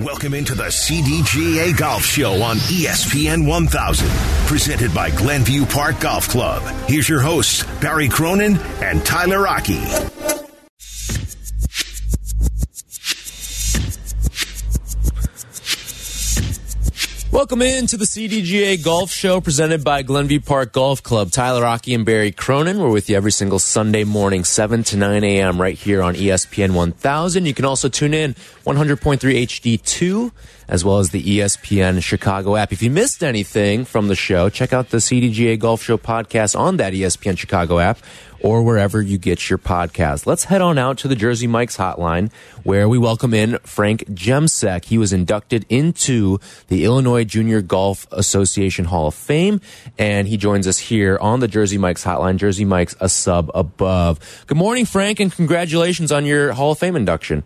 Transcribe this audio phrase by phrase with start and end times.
[0.00, 4.08] Welcome into the CDGA Golf Show on ESPN 1000,
[4.46, 6.62] presented by Glenview Park Golf Club.
[6.88, 9.82] Here's your hosts, Barry Cronin and Tyler Rocky.
[17.40, 21.30] Welcome into the CDGA Golf Show presented by Glenview Park Golf Club.
[21.30, 22.78] Tyler Rocky and Barry Cronin.
[22.78, 25.58] We're with you every single Sunday morning, 7 to 9 a.m.
[25.58, 27.46] right here on ESPN 1000.
[27.46, 28.34] You can also tune in
[28.66, 30.32] 100.3 HD2
[30.70, 32.72] as well as the ESPN Chicago app.
[32.72, 36.76] If you missed anything from the show, check out the CDGA Golf Show podcast on
[36.76, 37.98] that ESPN Chicago app
[38.42, 40.26] or wherever you get your podcast.
[40.26, 44.84] Let's head on out to the Jersey Mike's hotline where we welcome in Frank Jemsek.
[44.84, 46.38] He was inducted into
[46.68, 49.60] the Illinois Junior Golf Association Hall of Fame
[49.98, 52.36] and he joins us here on the Jersey Mike's hotline.
[52.36, 54.20] Jersey Mike's a sub above.
[54.46, 57.42] Good morning, Frank, and congratulations on your Hall of Fame induction.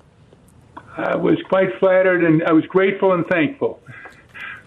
[0.96, 3.80] I was quite flattered and I was grateful and thankful.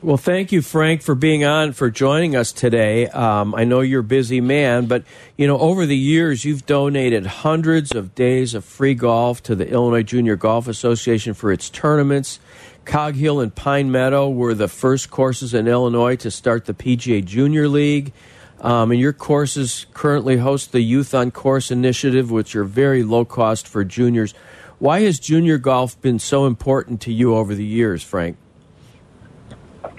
[0.01, 3.07] Well, thank you, Frank, for being on, for joining us today.
[3.07, 5.03] Um, I know you're a busy man, but
[5.37, 9.67] you know, over the years, you've donated hundreds of days of free golf to the
[9.67, 12.39] Illinois Junior Golf Association for its tournaments.
[12.85, 17.25] Cog Hill and Pine Meadow were the first courses in Illinois to start the PGA
[17.25, 18.13] Junior League.
[18.61, 23.25] Um, and your courses currently host the Youth on Course initiative, which are very low
[23.25, 24.35] cost for juniors.
[24.79, 28.37] Why has junior golf been so important to you over the years, Frank?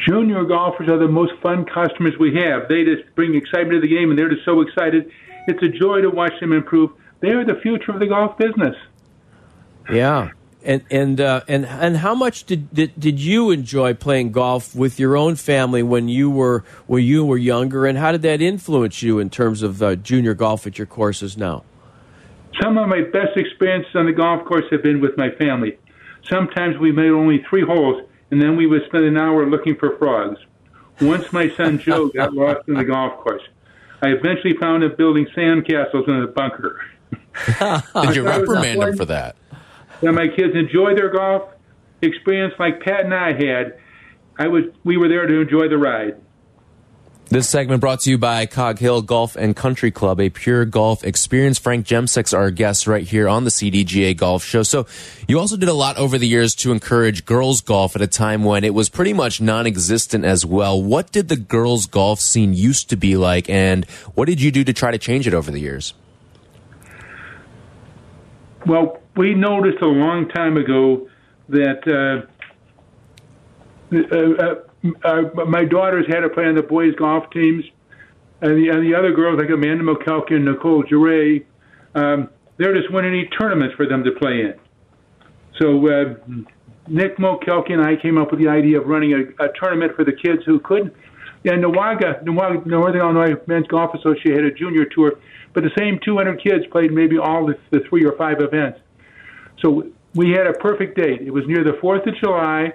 [0.07, 2.69] Junior golfers are the most fun customers we have.
[2.69, 5.11] They just bring excitement to the game, and they're just so excited.
[5.49, 6.91] It's a joy to watch them improve.
[7.21, 8.77] They are the future of the golf business.
[9.91, 10.31] Yeah,
[10.63, 15.01] and and uh, and and how much did, did did you enjoy playing golf with
[15.01, 19.03] your own family when you were when you were younger, and how did that influence
[19.03, 21.65] you in terms of uh, junior golf at your courses now?
[22.61, 25.79] Some of my best experiences on the golf course have been with my family.
[26.29, 29.97] Sometimes we made only three holes, and then we would spend an hour looking for
[29.99, 30.39] frogs.
[31.01, 33.43] Once my son Joe got lost in the golf course.
[34.03, 36.81] I eventually found him building sandcastles in a bunker.
[38.03, 39.37] Did you reprimand him for that?
[40.01, 41.51] That my kids enjoy their golf
[42.03, 43.79] experience like Pat and I had.
[44.39, 46.21] I was we were there to enjoy the ride.
[47.31, 51.05] This segment brought to you by Cog Hill Golf and Country Club, a pure golf
[51.05, 51.59] experience.
[51.59, 54.63] Frank Jemsek's our guest right here on the CDGA Golf Show.
[54.63, 54.87] So
[55.29, 58.45] you also did a lot over the years to encourage girls golf at a time
[58.45, 60.83] when it was pretty much non-existent as well.
[60.83, 63.85] What did the girls golf scene used to be like and
[64.15, 65.93] what did you do to try to change it over the years?
[68.65, 71.11] Well, we noticed a long time ago
[71.51, 72.27] that uh,
[73.95, 74.68] uh,
[75.05, 77.65] uh my daughters had to play on the boys' golf teams,
[78.41, 81.45] and the, and the other girls like Amanda McKelkin and Nicole Giray,
[81.95, 84.55] um, there just weren't any tournaments for them to play in.
[85.61, 86.15] So uh,
[86.87, 90.05] Nick McKelkin and I came up with the idea of running a, a tournament for
[90.05, 90.95] the kids who couldn't.
[91.45, 95.13] Yeah, Nawaga, Nawaga, Northern Illinois Men's Golf Association had a junior tour,
[95.55, 98.81] but the same 200 kids played maybe all the, the three or five events.
[99.63, 101.23] So we had a perfect date.
[101.23, 102.73] It was near the 4th of July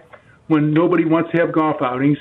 [0.48, 2.18] when nobody wants to have golf outings.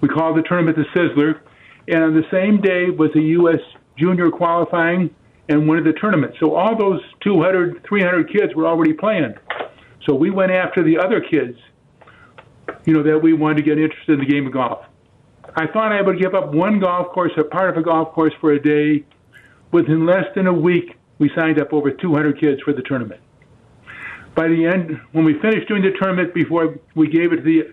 [0.00, 1.40] We called the tournament the Sizzler.
[1.88, 3.60] And on the same day was the U.S.
[3.98, 5.14] junior qualifying
[5.48, 6.36] and one of the tournaments.
[6.40, 9.34] So all those 200, 300 kids were already playing.
[10.06, 11.56] So we went after the other kids,
[12.84, 14.84] you know, that we wanted to get interested in the game of golf.
[15.56, 18.32] I thought I would give up one golf course, a part of a golf course
[18.40, 19.04] for a day.
[19.70, 23.21] Within less than a week, we signed up over 200 kids for the tournament
[24.34, 27.72] by the end, when we finished doing the tournament before we gave it to the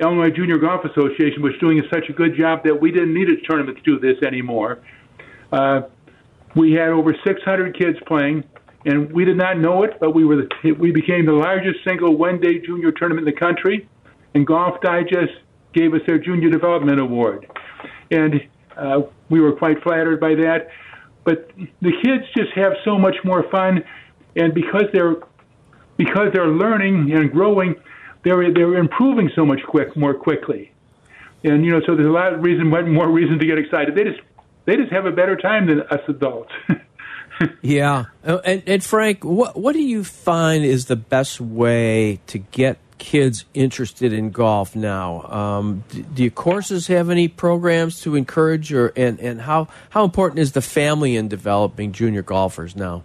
[0.00, 3.40] Illinois Junior Golf Association, was doing such a good job that we didn't need a
[3.48, 4.80] tournament to do this anymore.
[5.52, 5.82] Uh,
[6.54, 8.44] we had over 600 kids playing,
[8.84, 12.16] and we did not know it, but we were the, we became the largest single
[12.16, 13.88] one-day junior tournament in the country,
[14.34, 15.32] and Golf Digest
[15.72, 17.46] gave us their Junior Development Award,
[18.10, 18.34] and
[18.76, 20.68] uh, we were quite flattered by that.
[21.24, 21.50] But
[21.80, 23.82] the kids just have so much more fun,
[24.36, 25.16] and because they're
[25.96, 27.76] because they're learning and growing,
[28.22, 30.72] they're they're improving so much quick more quickly,
[31.42, 33.94] and you know so there's a lot of reason more reason to get excited.
[33.94, 34.20] They just
[34.64, 36.52] they just have a better time than us adults.
[37.62, 42.38] yeah, uh, and, and Frank, what what do you find is the best way to
[42.38, 45.22] get kids interested in golf now?
[45.22, 50.04] Um, do, do, your courses have any programs to encourage, or and and how how
[50.04, 53.02] important is the family in developing junior golfers now?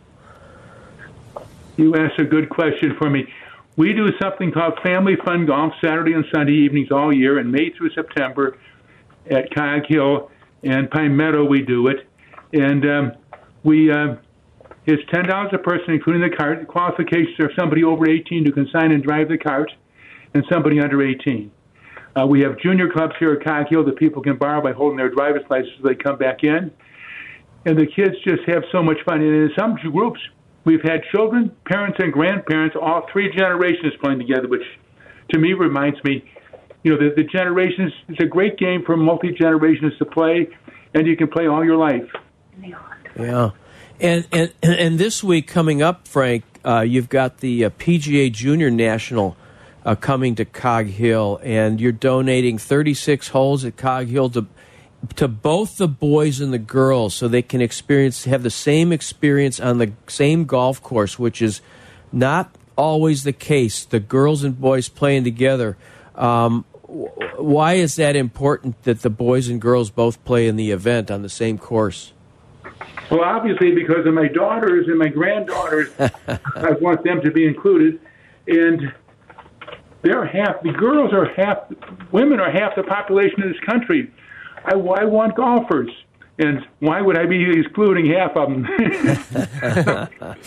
[1.79, 3.25] You asked a good question for me.
[3.77, 7.69] We do something called Family Fun Golf Saturday and Sunday evenings all year, in May
[7.69, 8.57] through September
[9.31, 10.29] at Cog Hill
[10.61, 11.45] and Pine Meadow.
[11.45, 12.05] We do it,
[12.51, 13.11] and um,
[13.63, 14.15] we uh,
[14.87, 16.67] it's ten dollars a person, including the cart.
[16.67, 19.71] Qualifications are somebody over eighteen who can sign and drive the cart,
[20.33, 21.49] and somebody under 18.
[22.13, 24.97] Uh, we have junior clubs here at Cog Hill that people can borrow by holding
[24.97, 26.71] their driver's license as they come back in.
[27.65, 29.21] And the kids just have so much fun.
[29.21, 30.19] And in some groups,
[30.69, 34.61] we've had children, parents, and grandparents, all three generations playing together, which
[35.31, 36.23] to me reminds me,
[36.83, 40.47] you know, the, the generations, it's a great game for multi generations to play,
[40.93, 42.07] and you can play all your life.
[43.17, 43.51] Yeah.
[43.99, 48.69] And, and, and this week coming up, Frank, uh, you've got the uh, PGA Junior
[48.69, 49.35] National
[49.83, 54.45] uh, coming to Cog Hill, and you're donating 36 holes at Cog Hill to
[55.15, 59.59] to both the boys and the girls, so they can experience have the same experience
[59.59, 61.61] on the same golf course, which is
[62.11, 63.85] not always the case.
[63.85, 65.77] The girls and boys playing together.
[66.15, 71.11] Um, why is that important that the boys and girls both play in the event
[71.11, 72.13] on the same course?
[73.11, 77.99] Well, obviously, because of my daughters and my granddaughters, I want them to be included.
[78.47, 78.93] And
[80.01, 81.57] they're half, the girls are half,
[82.11, 84.11] women are half the population of this country.
[84.65, 85.91] I, I want golfers.
[86.37, 88.65] And why would I be excluding half of them?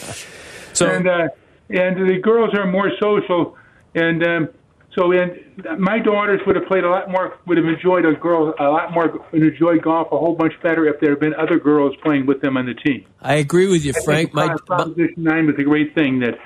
[0.72, 1.28] so, and, uh,
[1.68, 3.58] and the girls are more social.
[3.94, 4.48] And um,
[4.94, 5.38] so, and
[5.78, 8.92] my daughters would have played a lot more, would have enjoyed a girl a lot
[8.92, 12.40] more, enjoyed golf a whole bunch better if there had been other girls playing with
[12.40, 13.04] them on the team.
[13.20, 14.34] I agree with you, Frank.
[14.34, 16.38] My Proposition Nine was a great thing that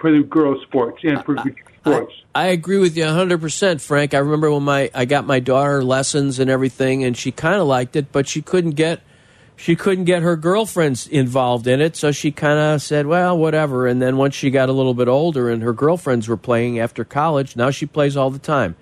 [0.00, 1.36] for the girls' sports and for
[1.90, 2.14] sports.
[2.34, 4.14] I, I agree with you 100%, Frank.
[4.14, 7.66] I remember when my I got my daughter lessons and everything, and she kind of
[7.66, 9.00] liked it, but she couldn't get
[9.58, 13.88] she couldn't get her girlfriends involved in it, so she kind of said, "Well, whatever."
[13.88, 17.04] And then once she got a little bit older and her girlfriends were playing after
[17.04, 18.76] college, now she plays all the time.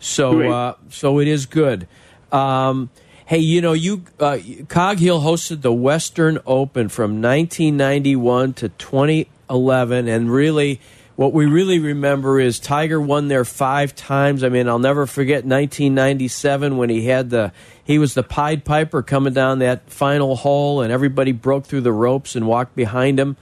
[0.00, 1.86] So, uh, so it is good.
[2.32, 2.90] Um,
[3.26, 4.38] hey, you know, you uh,
[4.68, 10.80] Cog Hill hosted the Western Open from 1991 to 2011, and really
[11.16, 14.44] what we really remember is Tiger won there five times.
[14.44, 17.52] I mean, I'll never forget 1997 when he had the
[17.82, 21.92] he was the Pied Piper coming down that final hole, and everybody broke through the
[21.92, 23.36] ropes and walked behind him.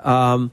[0.00, 0.52] Um,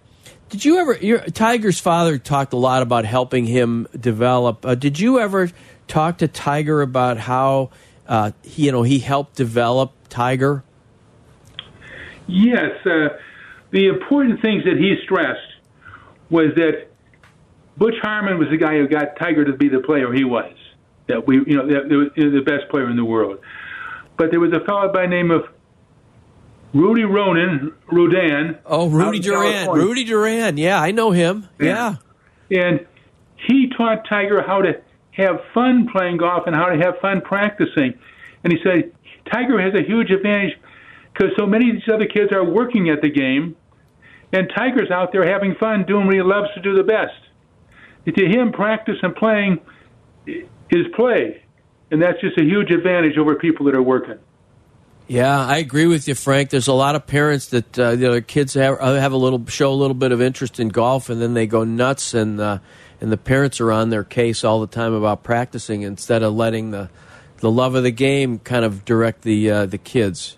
[0.50, 0.94] did you ever?
[0.98, 4.66] Your Tiger's father talked a lot about helping him develop.
[4.66, 5.50] Uh, did you ever
[5.88, 7.69] talk to Tiger about how
[8.06, 10.63] uh, he, you know he helped develop Tiger?
[12.27, 13.10] Yes, uh,
[13.72, 15.55] the important things that he stressed
[16.30, 16.88] was that
[17.77, 20.54] Butch Harmon was the guy who got Tiger to be the player he was.
[21.07, 23.39] That we, you know, that, that the best player in the world.
[24.18, 25.44] But there was a fellow by the name of
[26.74, 28.57] Rudy Ronan, Rodan.
[28.66, 29.69] Oh, Rudy Duran.
[29.69, 30.57] Rudy Duran.
[30.57, 31.48] Yeah, I know him.
[31.60, 31.98] Yeah.
[32.50, 32.63] yeah.
[32.63, 32.88] And
[33.48, 34.81] he taught Tiger how to
[35.12, 37.98] have fun playing golf and how to have fun practicing.
[38.44, 38.92] And he said
[39.31, 40.57] Tiger has a huge advantage
[41.13, 43.56] because so many of these other kids are working at the game
[44.31, 47.13] and Tiger's out there having fun doing what he loves to do the best.
[48.06, 49.60] To him, practice and playing
[50.27, 51.44] is play,
[51.92, 54.19] and that's just a huge advantage over people that are working.
[55.07, 56.50] Yeah, I agree with you, Frank.
[56.50, 59.72] There's a lot of parents that uh, their kids have, uh, have a little show
[59.72, 62.60] a little bit of interest in golf, and then they go nuts, and uh,
[63.00, 66.72] and the parents are on their case all the time about practicing instead of letting
[66.72, 66.89] the
[67.38, 70.38] the love of the game kind of direct the uh, the kids.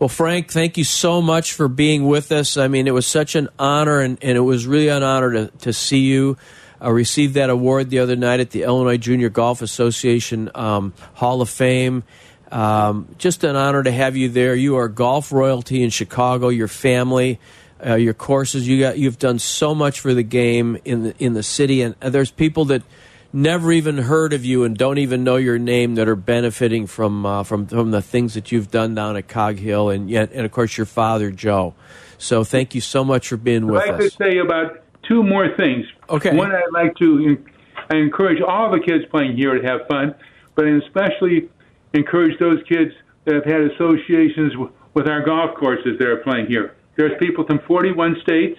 [0.00, 2.56] Well, Frank, thank you so much for being with us.
[2.56, 5.46] I mean, it was such an honor, and, and it was really an honor to,
[5.58, 6.38] to see you
[6.82, 11.42] uh, receive that award the other night at the Illinois Junior Golf Association um, Hall
[11.42, 12.02] of Fame.
[12.50, 14.54] Um, just an honor to have you there.
[14.54, 16.48] You are golf royalty in Chicago.
[16.48, 17.38] Your family,
[17.84, 18.66] uh, your courses.
[18.66, 18.96] You got.
[18.96, 22.64] You've done so much for the game in the in the city, and there's people
[22.64, 22.82] that
[23.32, 27.24] never even heard of you and don't even know your name that are benefiting from
[27.24, 30.44] uh, from from the things that you've done down at Cog Hill and yet and
[30.44, 31.74] of course your father Joe.
[32.18, 33.88] So thank you so much for being with us.
[33.88, 35.86] I'd like to say about two more things.
[36.08, 36.36] Okay.
[36.36, 37.42] One, I'd like to
[37.90, 40.14] I encourage all the kids playing here to have fun,
[40.54, 41.48] but especially
[41.92, 42.92] encourage those kids
[43.24, 44.52] that have had associations
[44.94, 46.76] with our golf courses that are playing here.
[46.96, 48.58] There's people from 41 states,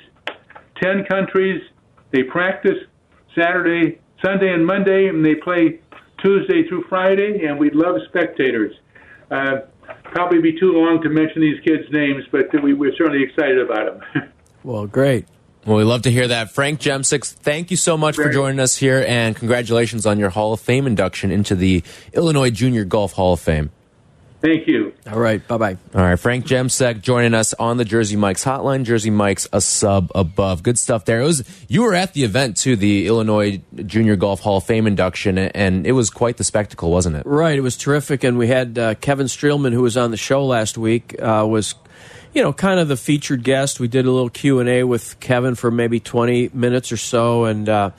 [0.82, 1.62] 10 countries.
[2.12, 2.78] They practice
[3.36, 5.80] Saturday, Sunday and Monday, and they play
[6.22, 8.74] Tuesday through Friday, and we'd love spectators.
[9.30, 9.62] Uh,
[10.04, 14.00] probably be too long to mention these kids' names, but we, we're certainly excited about
[14.00, 14.32] them.
[14.64, 15.26] well, great.
[15.66, 16.52] Well, we love to hear that.
[16.52, 20.30] Frank Jemsek, thank you so much Very for joining us here, and congratulations on your
[20.30, 23.72] Hall of Fame induction into the Illinois Junior Golf Hall of Fame.
[24.42, 24.94] Thank you.
[25.10, 25.48] All right.
[25.48, 25.78] Bye bye.
[25.94, 26.20] All right.
[26.20, 28.84] Frank Jemsek joining us on the Jersey Mike's hotline.
[28.84, 30.64] Jersey Mike's a sub above.
[30.64, 31.22] Good stuff there.
[31.22, 34.88] It was you were at the event too, the Illinois Junior Golf Hall of Fame
[34.88, 37.24] induction, and it was quite the spectacle, wasn't it?
[37.28, 37.56] Right.
[37.56, 40.76] It was terrific, and we had uh, Kevin Streelman, who was on the show last
[40.76, 41.76] week, uh, was
[42.34, 43.80] you know kind of the featured guest.
[43.80, 47.46] We did a little Q and A with Kevin for maybe twenty minutes or so,
[47.46, 47.70] and.
[47.70, 47.92] Uh,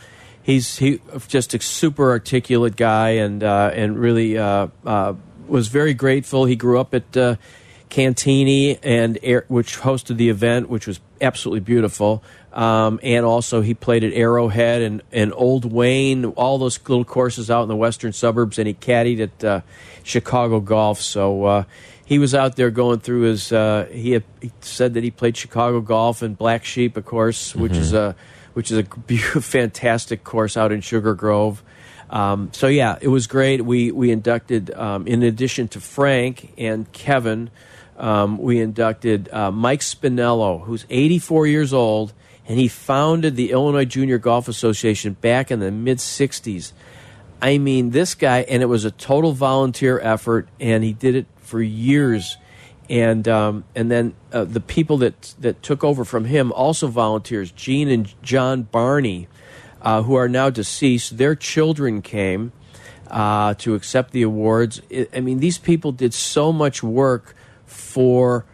[0.45, 5.15] he's he just a super articulate guy and uh, and really uh, uh,
[5.47, 6.45] was very grateful.
[6.45, 7.37] He grew up at uh,
[7.91, 12.23] Cantigny and Air, which hosted the event, which was absolutely beautiful.
[12.53, 17.51] Um, and also he played at Arrowhead and, and Old Wayne, all those little courses
[17.51, 19.61] out in the western suburbs, and he caddied at uh,
[20.03, 21.01] Chicago Golf.
[21.01, 21.65] So uh,
[22.05, 23.53] he was out there going through his.
[23.53, 27.55] Uh, he, had, he said that he played Chicago Golf and Black Sheep, of course,
[27.55, 28.15] which is a
[28.55, 28.83] which is a
[29.41, 31.63] fantastic course out in Sugar Grove.
[32.13, 33.65] Um, so yeah, it was great.
[33.65, 37.51] We we inducted, um, in addition to Frank and Kevin,
[37.97, 42.13] um, we inducted uh, Mike Spinello, who's 84 years old,
[42.47, 46.73] and he founded the Illinois Junior Golf Association back in the mid 60s.
[47.41, 51.27] I mean, this guy, and it was a total volunteer effort, and he did it
[51.39, 52.37] for years.
[52.91, 57.51] And um, and then uh, the people that that took over from him also volunteers.
[57.51, 59.29] Gene and John Barney,
[59.83, 62.53] uh, who are now deceased, their children came
[63.11, 64.81] uh, to accept the awards.
[65.13, 67.35] I mean, these people did so much work
[67.67, 68.47] for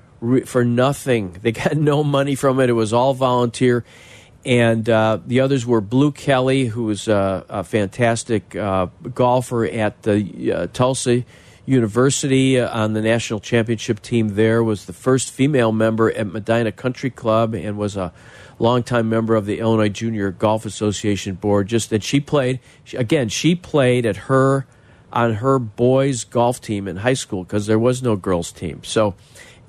[0.47, 1.37] for nothing.
[1.43, 2.69] They got no money from it.
[2.69, 3.85] It was all volunteer.
[4.45, 10.03] And uh, the others were Blue Kelly, who was a, a fantastic uh, golfer at
[10.03, 11.25] the uh, Tulsa
[11.67, 14.31] University uh, on the national championship team.
[14.31, 18.13] There was the first female member at Medinah Country Club, and was a
[18.59, 21.69] longtime member of the Illinois Junior Golf Association board.
[21.69, 22.61] Just that she played
[22.95, 23.29] again.
[23.29, 24.67] She played at her
[25.13, 28.83] on her boys golf team in high school because there was no girls team.
[28.85, 29.15] So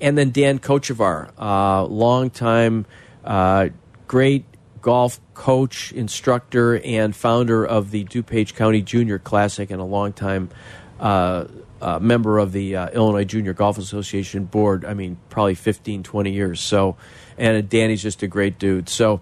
[0.00, 2.86] and then Dan Kochevar, uh, longtime
[3.24, 3.68] uh,
[4.06, 4.44] great
[4.80, 10.50] golf coach, instructor, and founder of the DuPage County Junior Classic, and a longtime
[10.98, 11.46] uh,
[11.80, 14.84] uh, member of the uh, Illinois Junior Golf Association board.
[14.84, 16.60] I mean, probably 15, 20 years.
[16.60, 16.96] So,
[17.40, 18.88] and Danny's just a great dude.
[18.88, 19.20] So,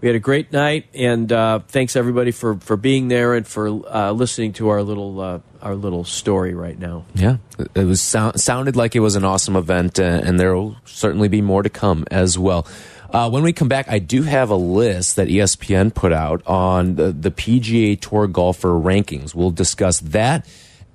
[0.00, 3.68] we had a great night, and uh, thanks everybody for, for being there and for
[3.68, 7.04] uh, listening to our little uh, our little story right now.
[7.14, 7.36] Yeah,
[7.74, 11.28] it was sound, sounded like it was an awesome event, uh, and there will certainly
[11.28, 12.66] be more to come as well.
[13.10, 16.94] Uh, when we come back, I do have a list that ESPN put out on
[16.94, 19.34] the, the PGA Tour golfer rankings.
[19.34, 20.46] We'll discuss that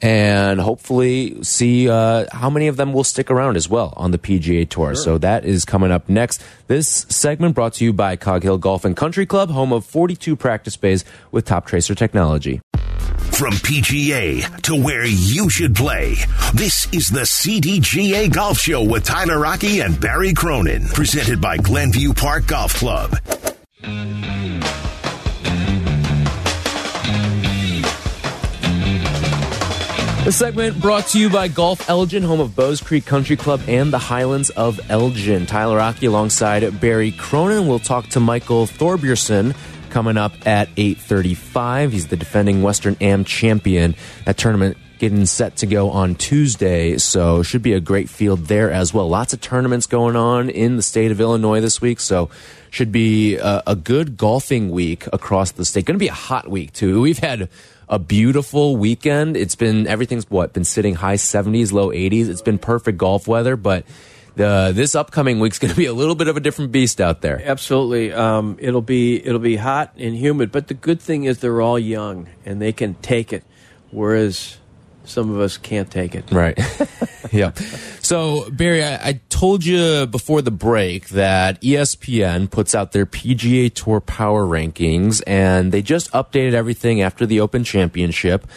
[0.02, 4.18] and hopefully see uh, how many of them will stick around as well on the
[4.18, 4.96] PGA Tour.
[4.96, 4.96] Sure.
[4.96, 6.44] So that is coming up next.
[6.68, 10.36] This segment brought to you by Cog Hill Golf and Country Club, home of 42
[10.36, 12.62] practice bays with Toptracer technology.
[13.32, 16.16] From PGA to where you should play,
[16.54, 22.14] this is the CDGA Golf Show with Tyler Rocky and Barry Cronin, presented by Glenview
[22.14, 23.18] Park Golf Club.
[30.26, 33.94] The segment brought to you by Golf Elgin, home of Bowes Creek Country Club and
[33.94, 35.46] the Highlands of Elgin.
[35.46, 37.68] Tyler Rocky alongside Barry Cronin.
[37.68, 39.56] We'll talk to Michael Thorbjornsen
[39.92, 41.92] coming up at 8.35.
[41.92, 43.94] He's the defending Western Am champion.
[44.26, 48.72] That tournament getting set to go on Tuesday, so should be a great field there
[48.72, 49.08] as well.
[49.08, 52.32] Lots of tournaments going on in the state of Illinois this week, so
[52.72, 55.86] should be a, a good golfing week across the state.
[55.86, 57.02] Going to be a hot week, too.
[57.02, 57.48] We've had
[57.88, 59.38] a beautiful weekend.
[59.38, 62.30] It's been everything's what been sitting high 70s, low 80s.
[62.30, 63.86] It's been perfect golf weather, but
[64.36, 67.22] the this upcoming week's going to be a little bit of a different beast out
[67.22, 67.42] there.
[67.44, 70.52] Absolutely, um, it'll be it'll be hot and humid.
[70.52, 73.44] But the good thing is they're all young and they can take it,
[73.92, 74.58] whereas
[75.06, 76.32] some of us can't take it.
[76.32, 76.58] Right.
[77.32, 77.52] yeah.
[78.02, 83.74] So, Barry, I, I, told you before the break that ESPN puts out their PGA
[83.74, 88.48] Tour Power Rankings, and they just updated everything after the Open Championship.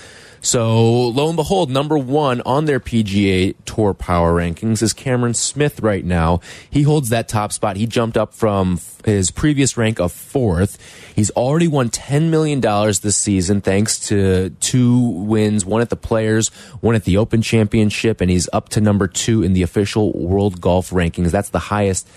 [0.41, 5.81] So lo and behold, number one on their PGA Tour Power Rankings is Cameron Smith
[5.81, 6.41] right now.
[6.71, 7.77] He holds that top spot.
[7.77, 10.79] He jumped up from his previous rank of fourth.
[11.15, 16.49] He's already won $10 million this season thanks to two wins, one at the Players,
[16.81, 20.61] one at the Open Championship, and he's up to number two in the official World
[20.61, 21.31] Golf Rankings.
[21.31, 22.09] That's the highest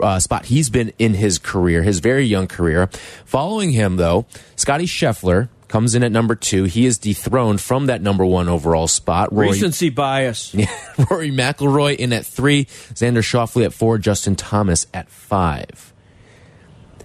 [0.00, 2.88] uh, spot he's been in his career, his very young career.
[3.24, 4.26] Following him, though,
[4.56, 6.64] Scottie Scheffler, comes in at number two.
[6.64, 9.32] He is dethroned from that number one overall spot.
[9.32, 10.54] Rory, Recency bias.
[11.10, 15.92] Rory McIlroy in at three, Xander Schauffele at four, Justin Thomas at five.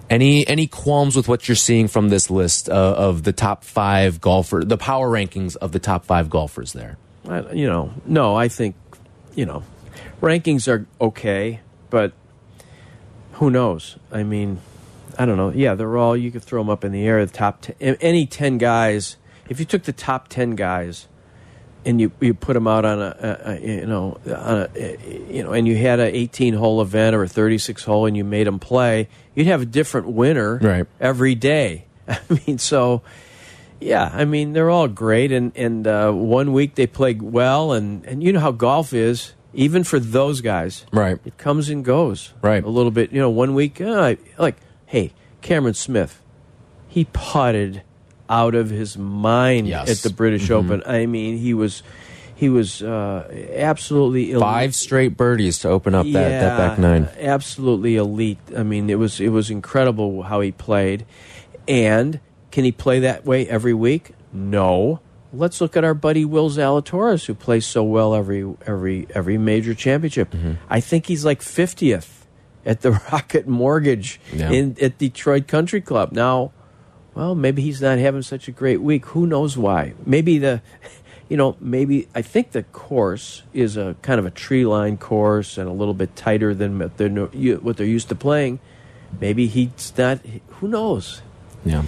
[0.10, 4.20] Any any qualms with what you're seeing from this list uh, of the top five
[4.20, 6.98] golfer, the power rankings of the top five golfers there?
[7.28, 8.76] I, you know, no, I think
[9.36, 9.64] you know,
[10.22, 12.14] rankings are okay, but
[13.34, 13.98] who knows?
[14.12, 14.60] I mean,
[15.20, 15.52] I don't know.
[15.52, 17.26] Yeah, they're all you could throw them up in the air.
[17.26, 19.18] The top ten, any ten guys.
[19.50, 21.10] If you took the top ten guys
[21.86, 24.98] and you you put them out on a, a, a you know on a,
[25.30, 28.24] you know and you had an 18 hole event or a 36 hole and you
[28.24, 30.86] made them play, you'd have a different winner right.
[31.00, 31.86] every day.
[32.08, 33.02] I mean, so
[33.80, 38.06] yeah, I mean they're all great, and and uh, one week they play well, and
[38.06, 39.34] and you know how golf is.
[39.52, 41.18] Even for those guys, Right.
[41.26, 42.64] It comes and goes, Right.
[42.64, 43.32] A little bit, you know.
[43.32, 44.58] One week, uh, like,
[44.90, 46.22] hey, Cameron Smith,
[46.88, 47.84] he putted
[48.28, 49.90] out of his mind Yes.
[49.90, 50.82] at the British Open.
[50.86, 51.84] I mean, he was,
[52.36, 54.42] he was uh, absolutely elite.
[54.42, 57.08] Five straight birdies to open up that, that back nine.
[57.20, 58.40] Absolutely elite.
[58.58, 61.06] I mean, it was it was incredible how he played.
[61.68, 62.20] And
[62.52, 64.12] can he play that way every week?
[64.34, 65.02] No.
[65.32, 69.76] Let's look at our buddy Will Zalatoris, who plays so well every every every major
[69.76, 70.32] championship.
[70.32, 70.54] Mm-hmm.
[70.70, 72.19] I think he's like fiftieth
[72.66, 74.52] at the Rocket Mortgage Yeah.
[74.52, 76.12] in at Detroit Country Club.
[76.12, 76.52] Now,
[77.16, 79.06] well, maybe he's not having such a great week.
[79.08, 79.94] Who knows why?
[80.06, 80.62] Maybe the,
[81.30, 85.58] you know, maybe I think the course is a kind of a tree line course
[85.58, 88.60] and a little bit tighter than what they're what they're used to playing.
[89.20, 90.20] Maybe he's not.
[90.60, 91.22] Who knows?
[91.66, 91.84] Yeah.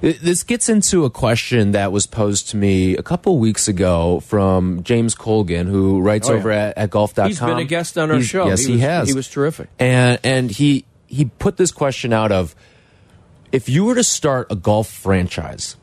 [0.00, 4.82] This gets into a question that was posed to me a couple weeks ago from
[4.82, 6.38] James Colgan, who writes Oh, yeah.
[6.38, 7.28] over at, at golf.com.
[7.28, 8.46] He's been a guest on our He's- show.
[8.46, 9.08] Yes, He he, was- has.
[9.08, 9.68] he was terrific.
[9.78, 12.54] And and he he put this question out of
[13.52, 15.76] if you were to start a golf franchise,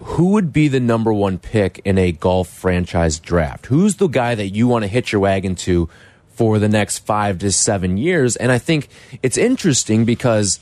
[0.00, 3.66] who would be the number one pick in a golf franchise draft?
[3.66, 5.88] Who's the guy that you want to hitch your wagon to
[6.28, 8.36] for the next five to seven years?
[8.36, 8.88] And I think
[9.22, 10.60] it's interesting because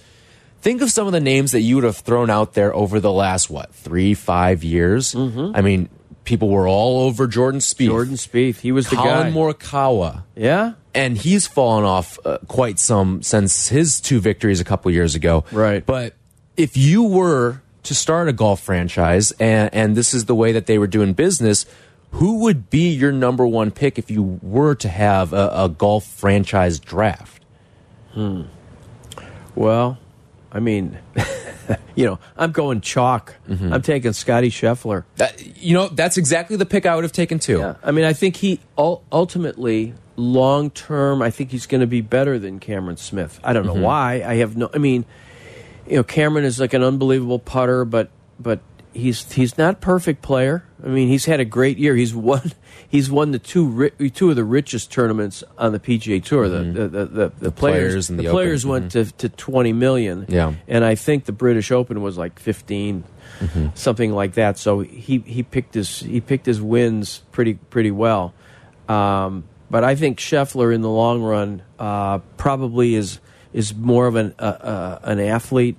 [0.67, 3.13] think of some of the names that you would have thrown out there over the
[3.13, 5.15] last what three, five years.
[5.15, 5.89] I mean,
[6.25, 7.87] people were all over Jordan Spieth.
[7.87, 8.59] Jordan Spieth.
[8.59, 9.39] He was the Collin guy.
[9.39, 10.73] Morikawa Yeah.
[10.93, 15.45] and he's fallen off uh, quite some since his two victories a couple years ago.
[15.53, 15.87] Right.
[15.87, 16.15] But
[16.57, 20.67] if you were to start a golf franchise and, and this is the way that
[20.67, 21.65] they were doing business,
[22.11, 26.05] who would be your number one pick if you were to have a, a golf
[26.05, 27.45] franchise draft?
[28.15, 28.43] Hmm.
[29.55, 29.99] Well,
[30.53, 30.99] I mean,
[31.95, 33.35] you know, I'm going chalk.
[33.49, 33.73] Mm-hmm.
[33.73, 35.05] I'm taking Scottie Scheffler.
[35.17, 37.59] That, you know, that's exactly the pick I would have taken too.
[37.59, 42.01] Yeah, I mean, I think he ultimately, long term, I think he's going to be
[42.01, 43.41] better than Cameron Smith.
[43.43, 44.23] I don't know why.
[44.27, 44.71] I have no.
[44.73, 45.05] I mean,
[45.89, 48.61] you know, Cameron is like an unbelievable putter, but but
[48.93, 50.65] he's he's not perfect player.
[50.85, 51.95] I mean, he's had a great year.
[51.95, 52.53] He's won.
[52.89, 56.49] He's won the two ri- two of the richest tournaments on the PGA Tour.
[56.49, 58.71] The, the, the the the players players and the players Open.
[58.71, 60.27] went to to twenty million.
[60.29, 60.55] Yeah.
[60.69, 63.05] and I think the British Open was like 15
[63.75, 64.59] something like that.
[64.59, 68.33] So he he picked his he picked his wins pretty pretty well.
[68.89, 73.21] Um, but I think Scheffler in the long run uh, probably is
[73.53, 75.77] is more of an uh, uh, an athlete,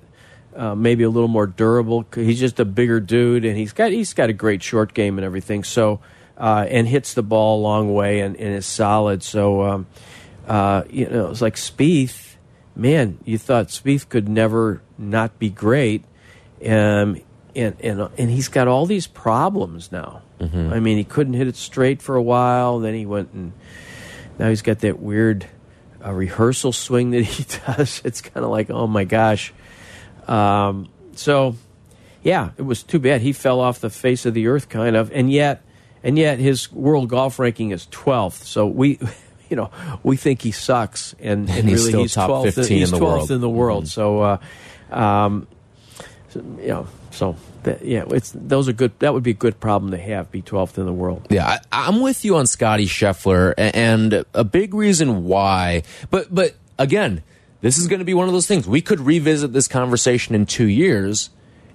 [0.54, 2.04] uh, maybe a little more durable.
[2.14, 5.24] He's just a bigger dude, and he's got he's got a great short game and
[5.24, 5.64] everything.
[5.64, 6.00] So
[6.38, 9.22] uh, and hits the ball a long way and, and is solid.
[9.22, 9.86] So um,
[10.46, 12.36] uh, you know, it's like Spieth.
[12.74, 16.04] Man, you thought Spieth could never not be great,
[16.64, 17.20] um,
[17.56, 20.22] and and and he's got all these problems now.
[20.72, 22.78] I mean, he couldn't hit it straight for a while.
[22.78, 23.52] Then he went and
[24.38, 25.46] now he's got that weird
[26.04, 28.00] uh, rehearsal swing that he does.
[28.04, 29.52] It's kind of like, oh my gosh.
[30.26, 31.56] Um, so,
[32.22, 35.10] yeah, it was too bad he fell off the face of the earth, kind of,
[35.12, 35.64] and yet,
[36.08, 38.44] and yet his world golf ranking is twelfth.
[38.44, 38.98] So we.
[39.50, 39.70] You know,
[40.02, 42.90] we think he sucks, and, and, he's really still he's top 12th, 15 in he's
[42.90, 43.30] the 12th world.
[43.30, 43.88] in the world.
[43.88, 44.38] So, uh,
[44.90, 45.46] um,
[46.28, 48.92] so, you know, so that, yeah, it's those are good.
[48.98, 50.30] That would be a good problem to have.
[50.30, 51.28] Be twelfth in the world.
[51.30, 55.82] Yeah, I, I'm with you on Scottie Scheffler, and a big reason why.
[56.10, 57.22] But but again,
[57.62, 58.68] this is going to be one of those things.
[58.68, 61.30] We could revisit this conversation in two years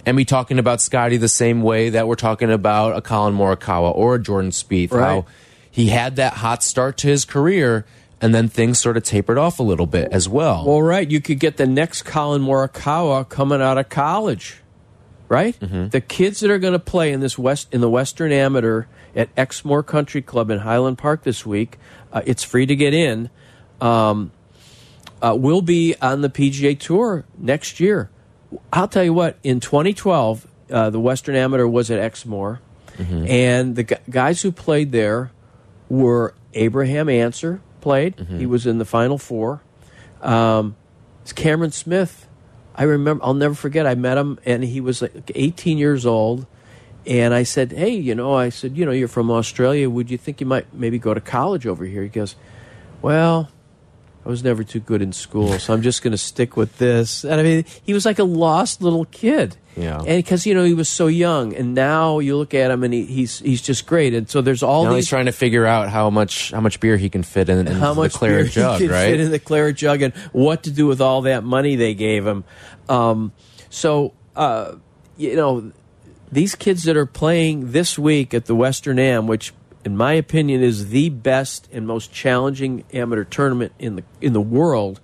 [0.05, 3.95] and be talking about Scottie the same way that we're talking about a Collin Morikawa
[3.95, 4.91] or a Jordan Spieth.
[4.91, 5.01] Right.
[5.01, 5.25] How
[5.69, 7.85] he had that hot start to his career,
[8.21, 10.65] and then things sort of tapered off a little bit as well.
[10.65, 11.09] Well, right.
[11.09, 14.61] You could get the next Collin Morikawa coming out of college,
[15.29, 15.57] right?
[15.59, 18.85] The kids that are going to play in this west in the Western Amateur
[19.15, 21.79] at Exmoor Country Club in Highland Park this week.
[22.11, 23.31] Uh, it's free to get in.
[23.81, 24.31] Um,
[25.23, 28.11] uh, will be on the PGA Tour next year.
[28.71, 29.37] I'll tell you what.
[29.43, 32.59] In 2012, uh, the Western Amateur was at Exmoor,
[33.27, 35.31] and the guys who played there
[35.89, 38.15] were Abraham Ancer played.
[38.37, 39.61] He was in the final four.
[40.21, 40.75] Um,
[41.21, 42.27] it's Cameron Smith.
[42.75, 43.23] I remember.
[43.23, 43.85] I'll never forget.
[43.85, 46.45] I met him, and he was like 18 years old.
[47.05, 49.89] And I said, "Hey, you know," I said, "You know, you're from Australia.
[49.89, 52.35] Would you think you might maybe go to college over here?" He goes,
[53.01, 53.49] "Well."
[54.25, 57.25] I was never too good in school, so I'm just going to stick with this.
[57.25, 59.57] And I mean, he was like a lost little kid.
[59.75, 59.97] Yeah.
[59.97, 62.93] And because you know he was so young, and now you look at him and
[62.93, 64.13] he, he's he's just great.
[64.13, 66.79] And so there's all now these he's trying to figure out how much how much
[66.79, 69.09] beer he can fit in, in how much the claret beer jug, he can right?
[69.09, 72.25] fit in the claret jug and what to do with all that money they gave
[72.25, 72.43] him.
[72.87, 73.31] Um,
[73.69, 74.75] so uh,
[75.17, 75.71] you know,
[76.31, 79.53] these kids that are playing this week at the Western Am, which
[79.85, 84.41] in my opinion is the best and most challenging amateur tournament in the in the
[84.41, 84.99] world.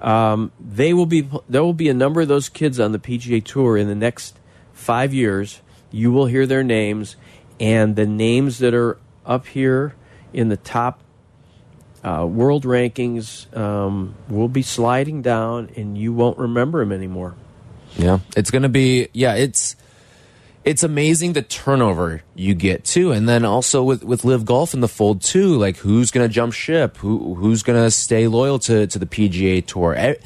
[0.00, 3.44] Um, they will be there will be a number of those kids on the PGA
[3.44, 4.38] Tour in the next
[4.72, 5.60] five years.
[5.90, 7.16] You will hear their names,
[7.60, 9.94] and the names that are up here
[10.32, 11.00] in the top
[12.02, 17.34] uh, world rankings um, will be sliding down, and you won't remember them anymore.
[17.96, 19.76] Yeah, it's going to be yeah, it's
[20.64, 24.80] it's amazing the turnover you get too, and then also with with live golf in
[24.80, 25.56] the fold too.
[25.58, 26.96] Like who's going to jump ship?
[26.98, 30.16] Who who's going to stay loyal to to the PGA Tour?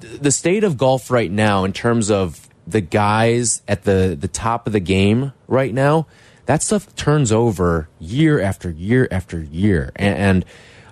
[0.00, 4.66] The state of golf right now, in terms of the guys at the the top
[4.66, 6.06] of the game right now,
[6.46, 10.16] that stuff turns over year after year after year, and.
[10.16, 10.44] and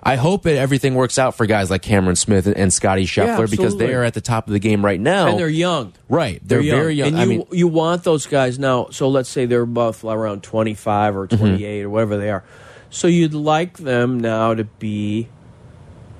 [0.07, 3.75] I hope that everything works out for guys like Cameron Smith and Scottie Scheffler because
[3.77, 5.27] they are at the top of the game right now.
[5.27, 5.93] And they're young.
[6.07, 6.39] Right.
[6.43, 7.09] They're, very young.
[7.09, 8.87] And you, I mean, you want those guys now.
[8.91, 11.37] So let's say they're both around 25 or Mm-hmm.
[11.37, 12.43] 28 or whatever they are.
[12.89, 15.27] So you'd like them now to be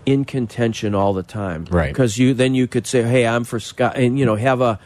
[0.06, 1.66] in contention all the time.
[1.70, 1.88] Right.
[1.88, 4.80] Because you then you could say, hey, I'm for Scott, and, you know, have a,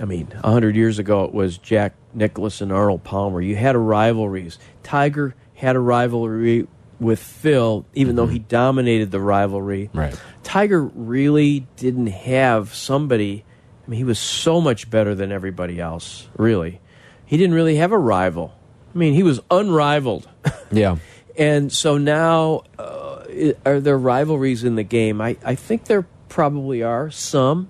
[0.00, 3.40] I mean, 100 years ago it was Jack Nicklaus and Arnold Palmer.
[3.40, 4.58] You had a rivalries.
[4.82, 6.66] Tiger had a rivalry
[7.00, 9.86] with Phil, even though he dominated the rivalry.
[9.88, 9.98] Mm-hmm.
[9.98, 10.20] Right.
[10.42, 13.44] Tiger really didn't have somebody.
[13.86, 16.28] I mean, he was so much better than everybody else.
[16.36, 16.80] Really,
[17.24, 18.54] he didn't really have a rival.
[18.94, 20.28] I mean, he was unrivaled.
[20.70, 20.96] yeah.
[21.38, 23.24] and so now, uh,
[23.64, 25.20] are there rivalries in the game?
[25.20, 27.68] I, I think there probably are some,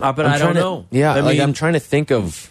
[0.00, 0.86] uh, but I'm I don't to- know.
[0.90, 2.50] yeah, I like mean, I'm trying to think of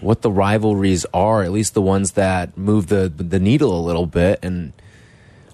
[0.00, 4.06] what the rivalries are, at least the ones that move the the needle a little
[4.06, 4.72] bit, and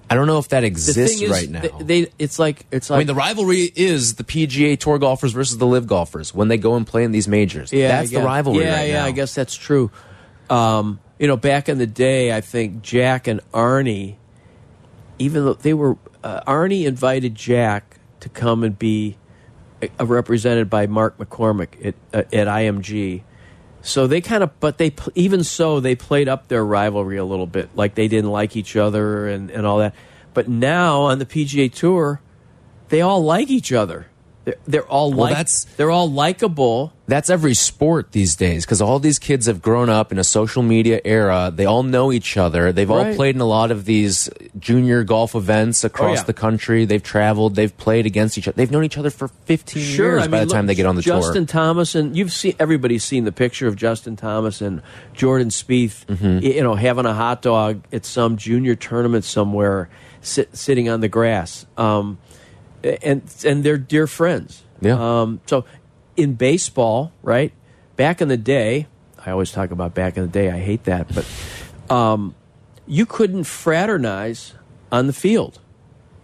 [0.09, 1.61] I don't know if that exists is, right now.
[1.61, 5.31] They, they, it's like it's like I mean, the rivalry is the PGA Tour golfers
[5.31, 7.73] versus the Live golfers when they go and play in these majors.
[7.73, 8.63] Yeah, that's the rivalry.
[8.63, 9.05] Yeah, right yeah, now.
[9.05, 9.91] I guess that's true.
[10.49, 14.17] Um, you know, back in the day, I think Jack and Arnie,
[15.19, 19.17] even though they were, uh, Arnie invited Jack to come and be
[19.81, 23.23] uh, represented by Mark McCormack at uh, at IMG.
[23.83, 27.45] So they kind of, but they even so they played up their rivalry a little
[27.45, 29.93] bit, like they didn't like each other and and all that.
[30.33, 32.21] But now on the PGA Tour,
[32.87, 34.07] they all like each other.
[34.45, 36.91] They're, they're all Well, like that's- they're all likable.
[37.05, 40.63] That's every sport these days because all these kids have grown up in a social
[40.63, 41.51] media era.
[41.53, 42.71] They all know each other.
[42.71, 46.23] They've all played in a lot of these junior golf events across yeah.
[46.23, 46.85] the country.
[46.85, 47.55] They've traveled.
[47.55, 48.55] They've played against each other.
[48.55, 50.85] They've known each other for 15 Sure, years I by mean, the time they get
[50.85, 51.61] on the Justin tour.
[51.61, 54.81] Thomas and you've seen everybody's seen the picture of Justin Thomas and
[55.13, 56.39] Jordan Spieth, Mm-hmm.
[56.45, 59.89] you know, having a hot dog at some junior tournament somewhere,
[60.21, 62.17] sit, sitting on the grass, um,
[62.83, 64.63] and and they're dear friends.
[64.81, 65.21] Yeah.
[65.21, 65.65] Um, so
[66.17, 67.53] in baseball, right?
[67.95, 68.87] Back in the day,
[69.23, 70.49] I always talk about back in the day.
[70.49, 72.35] I hate that, but um,
[72.87, 74.53] you couldn't fraternize
[74.91, 75.59] on the field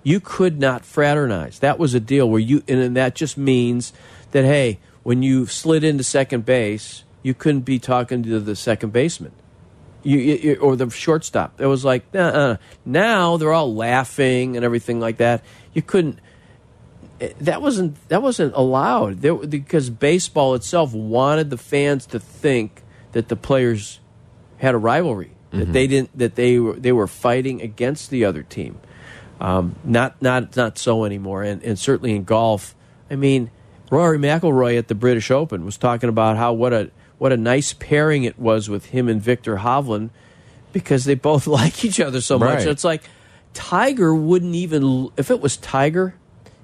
[0.04, 1.60] you could not fraternize.
[1.60, 3.93] That was a deal where you, and that just means
[4.32, 8.93] that hey, when you slid into second base, you couldn't be talking to the second
[8.93, 9.34] baseman,
[10.04, 11.60] you, you or the shortstop.
[11.60, 15.43] It was like uh now they're all laughing and everything like that.
[15.74, 16.19] You couldn't.
[17.41, 23.27] That wasn't that wasn't allowed there, because baseball itself wanted the fans to think that
[23.27, 23.99] the players
[24.58, 28.43] had a rivalry that they didn't that they were they were fighting against the other
[28.43, 28.79] team.
[29.39, 32.75] Um, not not not so anymore, and, and certainly in golf.
[33.10, 33.49] I mean,
[33.89, 37.73] Rory McIlroy at the British Open was talking about how what a what a nice
[37.73, 40.10] pairing it was with him and Viktor Hovland
[40.71, 42.60] because they both like each other so much.
[42.60, 42.67] Right.
[42.67, 43.03] It's like
[43.53, 46.15] Tiger wouldn't even if it was Tiger,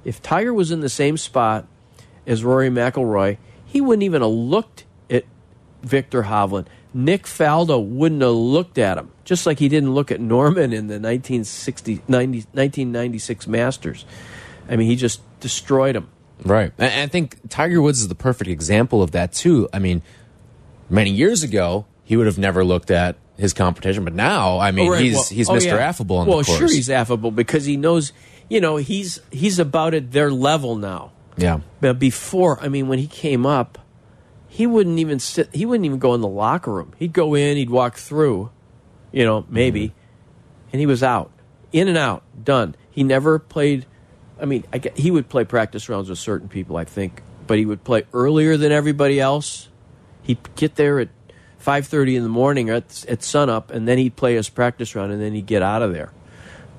[0.05, 1.67] if Tiger was in the same spot
[2.25, 5.25] as Rory McIlroy, he wouldn't even have looked at
[5.83, 6.67] Viktor Hovland.
[6.93, 10.87] Nick Faldo wouldn't have looked at him, just like he didn't look at Norman in
[10.87, 14.05] the 1960, 90, 1996 Masters.
[14.69, 16.07] I mean, he just destroyed him.
[16.43, 16.71] Right.
[16.77, 19.67] And I think Tiger Woods is the perfect example of that, too.
[19.73, 20.01] I mean,
[20.89, 24.87] many years ago, he would have never looked at his competition, but now, I mean,
[24.87, 25.03] Oh, right.
[25.03, 25.65] he's Well- he's oh, Mr.
[25.65, 25.75] yeah.
[25.75, 26.59] Affable on well, the course.
[26.61, 28.13] Well, sure, he's affable because he knows,
[28.49, 31.11] you know, he's he's about at their level now.
[31.37, 31.59] yeah.
[31.81, 33.79] But before, I mean, when he came up,
[34.47, 35.53] he wouldn't even sit.
[35.53, 36.93] He wouldn't even go in the locker room.
[36.97, 37.57] He'd go in.
[37.57, 38.51] He'd walk through,
[39.11, 39.93] you know, maybe,
[40.71, 41.31] and he was out,
[41.71, 42.75] in and out, done.
[42.89, 43.85] He never played.
[44.39, 47.65] I mean, I he would play practice rounds with certain people, I think, but he
[47.65, 49.69] would play earlier than everybody else.
[50.23, 51.09] He'd get there at
[51.57, 54.95] five thirty in the morning or at, at sunup, and then he'd play his practice
[54.95, 56.11] round, and then he'd get out of there.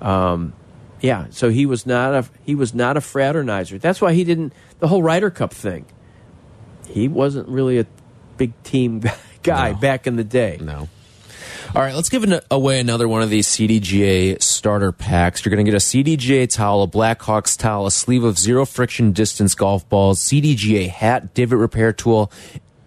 [0.00, 0.52] Um,
[1.00, 3.80] yeah, so he was not a he was not a fraternizer.
[3.80, 5.84] That's why he didn't the whole Ryder Cup thing.
[6.88, 7.86] he wasn't really a
[8.36, 9.02] big team
[9.42, 9.78] guy No.
[9.78, 10.58] back in the day.
[10.60, 10.88] No.
[11.74, 15.44] All right, let's give an, away another one of these CDGA starter packs.
[15.44, 19.12] You're going to get a CDGA towel, a Blackhawks towel, a sleeve of zero friction
[19.12, 22.30] distance golf balls, CDGA hat, divot repair tool,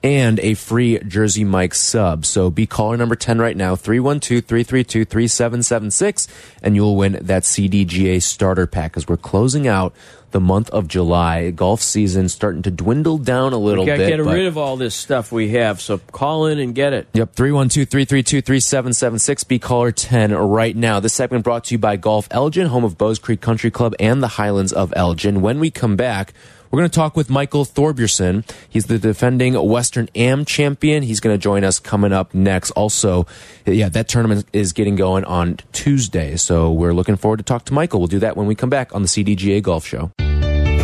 [0.03, 2.25] and a free Jersey Mike sub.
[2.25, 6.27] So be caller number 10 right now, 312 332 3776,
[6.63, 9.93] and you'll win that CDGA starter pack as we're closing out
[10.31, 11.49] the month of July.
[11.49, 14.17] Golf season starting to dwindle down a little We got to bit.
[14.17, 15.81] get but- rid of all this stuff we have.
[15.81, 17.07] So call in and get it.
[17.13, 20.99] Yep, 312-332-3776, be caller 10 right now.
[20.99, 24.21] This segment brought to you by Golf Elgin, home of Bowes Creek Country Club and
[24.21, 25.41] the Highlands of Elgin.
[25.41, 26.33] When we come back,
[26.71, 28.49] we're going to talk with Michael Thorbjornsen.
[28.69, 31.03] He's the defending Western Am champion.
[31.03, 32.71] He's going to join us coming up next.
[32.71, 33.25] Also,
[33.65, 36.35] yeah, that tournament is getting going on Tuesday.
[36.37, 37.99] So we're looking forward to talk to Michael.
[37.99, 40.11] We'll do that when we come back on the CDGA Golf Show.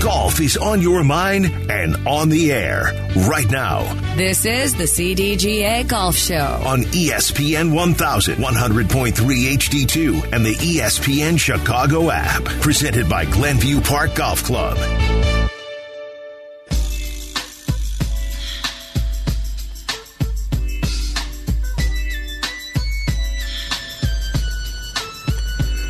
[0.01, 2.91] Golf is on your mind and on the air
[3.27, 3.81] right now
[4.15, 6.61] This is the CDGA Golf Show.
[6.63, 9.13] on E ESPN 1100, 100.3
[9.57, 12.43] HD2, and the E ESPN Chicago app.
[12.61, 14.77] Presented by Glenview Park Golf Club.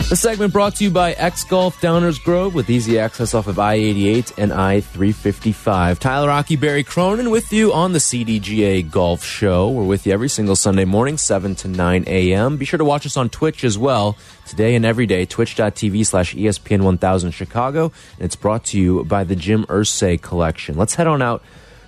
[0.08, 3.58] The segment brought to you by X Golf Downers Grove with easy access off of
[3.58, 6.00] I 88 and I 355.
[6.00, 9.72] Tyler Rocky, Barry Cronin with you on the CDGA Golf Show.
[9.72, 12.58] We're with you every single Sunday morning, 7 to 9 a.m.
[12.58, 14.15] Be sure to watch us on Twitch as well,
[14.46, 17.86] today and every day, twitch.tv slash ESPN 1000 Chicago.
[18.18, 20.78] And it's brought to you by the Jim Irsay Collection.
[20.78, 21.41] Let's head on out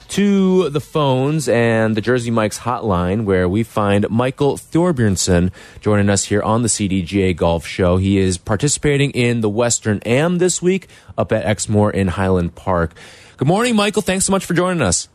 [0.10, 6.26] to the phones and the Jersey Mike's hotline, where we find Michael Thorbjornsen joining us
[6.26, 7.98] here on the CDGA Golf Show.
[7.98, 12.94] He is participating in the Western Am this week up at Exmoor in Highland Park.
[13.38, 14.02] Good morning, Michael.
[14.02, 15.10] Thanks so much for joining us.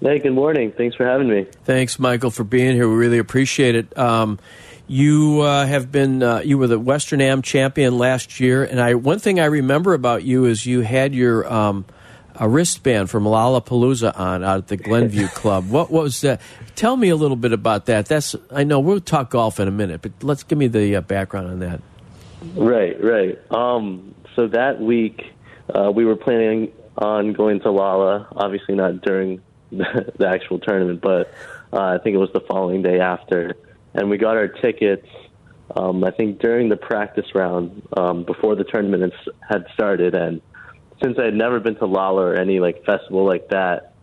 [0.00, 0.72] Hey, good morning.
[0.72, 1.46] Thanks for having me.
[1.64, 2.88] Thanks, Michael, for being here.
[2.88, 3.96] We really appreciate it.
[3.96, 4.38] Um,
[4.86, 8.96] you uh, have been uh, you were the Western Am champion last year, and I
[8.96, 11.86] one thing I remember about you is you had your um,
[12.36, 15.68] a wristband from Lollapalooza on out at the Glenview Club.
[15.68, 16.40] What, what was that?
[16.74, 18.06] Tell me a little bit about that.
[18.06, 21.00] That's I know we'll talk golf in a minute, but let's give me the uh,
[21.00, 21.80] background on that.
[22.54, 23.38] Right, right.
[23.50, 25.32] Um, so that week,
[25.74, 28.28] uh, we were planning on going to Lolla.
[28.36, 31.32] Obviously, not during the, the actual tournament, but
[31.72, 33.56] uh, I think it was the following day after.
[33.94, 35.06] And we got our tickets.
[35.76, 39.14] Um, I think during the practice round um, before the tournament
[39.48, 40.42] had started, and
[41.02, 43.94] since I had never been to Lolla or any like festival like that,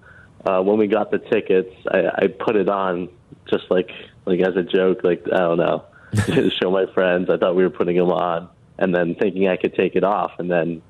[0.45, 3.10] uh, when we got the tickets, I, I put it on
[3.49, 3.91] just like
[4.25, 5.86] like as a joke, like I don't know,
[6.25, 7.30] to show my friends.
[7.30, 10.32] I thought we were putting them on, and then thinking I could take it off,
[10.39, 10.82] and then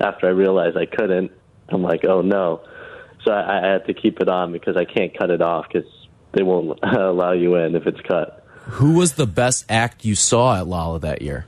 [0.00, 1.32] after I realized I couldn't,
[1.68, 2.62] I'm like, oh no.
[3.24, 5.88] So I, I had to keep it on because I can't cut it off because
[6.32, 8.46] they won't allow you in if it's cut.
[8.64, 11.46] Who was the best act you saw at Lolla that year?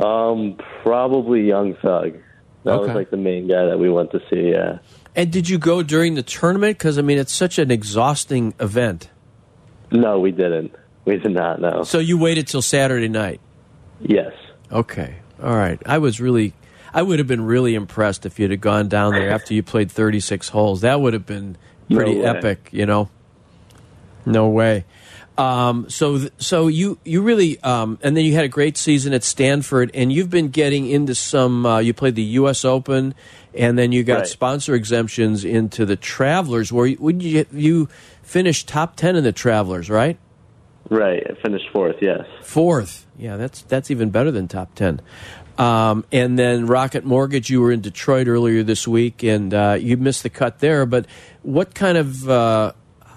[0.00, 2.18] Um, probably Young Thug.
[2.64, 4.50] That was like the main guy that we went to see.
[4.50, 4.78] Yeah.
[5.16, 6.78] And did you go during the tournament?
[6.78, 9.10] Because I mean, it's such an exhausting event.
[9.90, 10.74] No, we didn't.
[11.04, 11.82] We did not know.
[11.82, 13.40] So you waited till Saturday night.
[14.00, 14.32] Yes.
[14.70, 15.16] Okay.
[15.42, 15.80] All right.
[15.84, 16.54] I was really,
[16.94, 19.90] I would have been really impressed if you'd have gone down there after you played
[19.90, 20.82] 36 holes.
[20.82, 21.56] That would have been
[21.90, 23.10] pretty No epic, you know?
[24.24, 24.84] No way.
[25.38, 29.14] Um, so, th- so you, you really, um, and then you had a great season
[29.14, 32.64] at Stanford, and you've been getting into some, uh, you played the U.S.
[32.64, 33.14] Open,
[33.54, 34.26] and then you got Right.
[34.26, 37.88] sponsor exemptions into the Travelers, where you, would you, you
[38.22, 40.18] finished top 10 in the Travelers, right?
[40.90, 41.22] Right.
[41.28, 41.96] I finished fourth.
[42.02, 42.26] Yes.
[42.42, 43.06] Fourth.
[43.16, 45.00] Yeah, that's that's even better than top ten.
[45.56, 49.96] Um, and then Rocket Mortgage, you were in Detroit earlier this week, and uh, you
[49.96, 50.84] missed the cut there.
[50.84, 51.06] But
[51.42, 52.72] what kind of uh,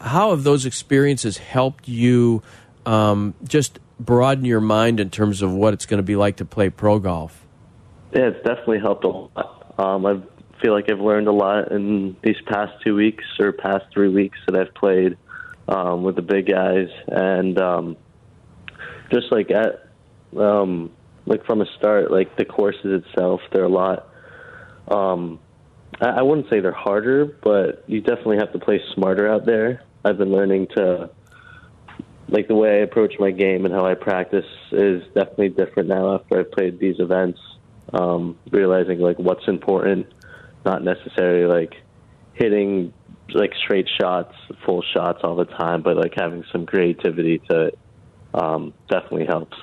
[0.05, 2.43] how have those experiences helped you
[2.85, 6.45] um, just broaden your mind in terms of what it's going to be like to
[6.45, 7.45] play pro golf?
[8.13, 9.73] Yeah, it's definitely helped a lot.
[9.77, 10.21] Um, I
[10.61, 14.37] feel like I've learned a lot in these past two weeks or past three weeks
[14.47, 15.17] that I've played
[15.67, 17.97] um, with the big guys, and um,
[19.11, 19.89] just like at
[20.37, 20.91] um,
[21.25, 24.07] like from a start, like the courses itself, they're a lot.
[24.87, 25.39] Um,
[25.99, 29.81] I, I wouldn't say they're harder, but you definitely have to play smarter out there.
[30.05, 31.09] I've been learning to
[32.29, 36.15] like the way I approach my game and how I practice is definitely different now
[36.15, 37.39] after I've played these events.
[37.91, 40.07] Um, realizing like what's important,
[40.63, 41.73] not necessarily like
[42.33, 42.93] hitting
[43.33, 47.79] like straight shots, full shots all the time, but like having some creativity to it
[48.33, 49.57] um, definitely helps.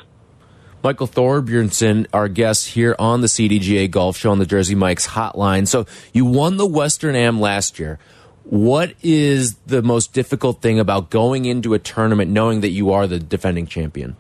[0.83, 5.69] Michael Thorbjornsen, our guest here on the CDGA Golf Show on the Jersey Mike's Hotline.
[5.69, 8.01] So you won the Western Am last year.
[8.45, 13.07] What is the most difficult thing about going into a tournament knowing that you are
[13.07, 14.17] the defending champion?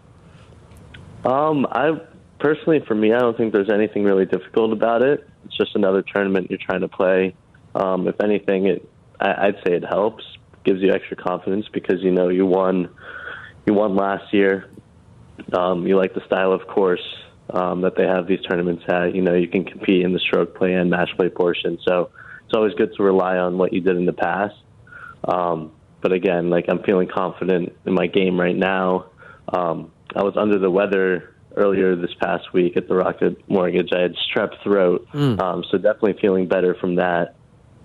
[1.25, 2.01] Um, I
[2.39, 5.29] personally, for me, I don't think there's anything really difficult about it.
[5.45, 7.35] It's just another tournament you're trying to play.
[7.75, 8.89] Um, if anything, it
[9.23, 10.25] I, I'd say it helps,
[10.65, 12.89] gives you extra confidence because you know you won,
[13.67, 14.69] you won last year.
[15.53, 17.03] Um, you like the style of course
[17.51, 19.15] um, that they have these tournaments at.
[19.15, 21.79] You know, you can compete in the stroke play and match play portion.
[21.87, 22.11] So
[22.53, 24.55] it's always good to rely on what you did in the past.
[25.25, 29.07] Um, but again, like I'm feeling confident in my game right now.
[29.49, 33.88] Um, I was under the weather earlier this past week at the Rocket Mortgage.
[33.97, 35.41] I had strep throat, mm.
[35.41, 37.37] um, so definitely feeling better from that.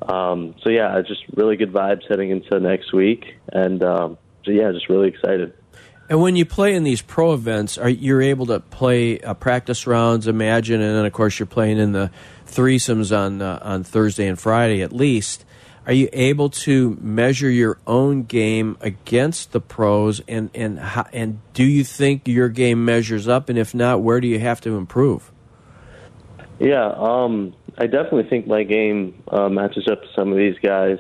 [0.02, 4.70] Um, so yeah, just really good vibes heading into next week, and um, so yeah,
[4.74, 5.54] just really excited.
[6.10, 9.88] And when you play in these pro events, are you're able to play uh, practice
[9.88, 10.28] rounds?
[10.28, 12.12] Imagine, and then of course you're playing in the
[12.48, 15.46] threesomes on uh, on Thursday and Friday at least.
[15.86, 20.82] Are you able to measure your own game against the pros, and and
[21.14, 23.48] and do you think your game measures up?
[23.48, 25.32] And if not, where do you have to improve?
[26.60, 30.98] Yeah, um, I definitely think my game uh, matches up to some of these guys.